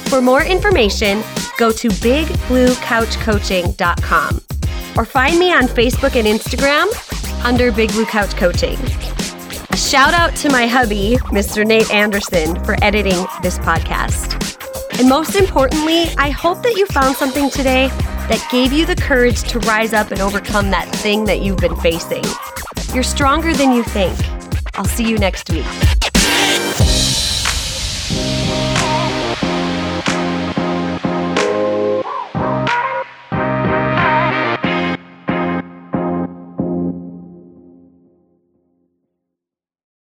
For 0.10 0.22
more 0.22 0.44
information, 0.44 1.24
go 1.58 1.72
to 1.72 1.90
bigbluecouchcoaching.com 1.90 4.42
or 4.98 5.06
find 5.06 5.40
me 5.40 5.54
on 5.54 5.64
Facebook 5.64 6.16
and 6.16 6.28
Instagram 6.28 6.88
under 7.46 7.72
Big 7.72 7.92
Blue 7.92 8.06
Couch 8.06 8.36
Coaching. 8.36 8.78
A 9.70 9.78
shout 9.78 10.16
out 10.16 10.36
to 10.38 10.50
my 10.50 10.66
hubby, 10.66 11.18
Mr. 11.28 11.64
Nate 11.66 11.92
Anderson, 11.92 12.62
for 12.66 12.76
editing 12.84 13.26
this 13.42 13.58
podcast. 13.60 14.41
And 15.02 15.10
most 15.10 15.36
importantly, 15.36 16.14
I 16.20 16.30
hope 16.30 16.62
that 16.62 16.76
you 16.76 16.86
found 16.86 17.16
something 17.16 17.50
today 17.50 17.88
that 17.88 18.48
gave 18.52 18.72
you 18.72 18.86
the 18.86 18.96
courage 18.96 19.42
to 19.46 19.58
rise 19.62 19.94
up 19.94 20.12
and 20.12 20.22
overcome 20.22 20.70
that 20.70 20.88
thing 20.98 21.26
that 21.26 21.42
you've 21.42 21.58
been 21.58 21.76
facing. 21.78 22.24
You're 22.94 23.02
stronger 23.02 23.52
than 23.52 23.72
you 23.72 23.82
think. 23.82 24.16
I'll 24.76 24.86
see 24.86 25.10
you 25.10 25.18
next 25.18 25.50
week. 25.50 25.66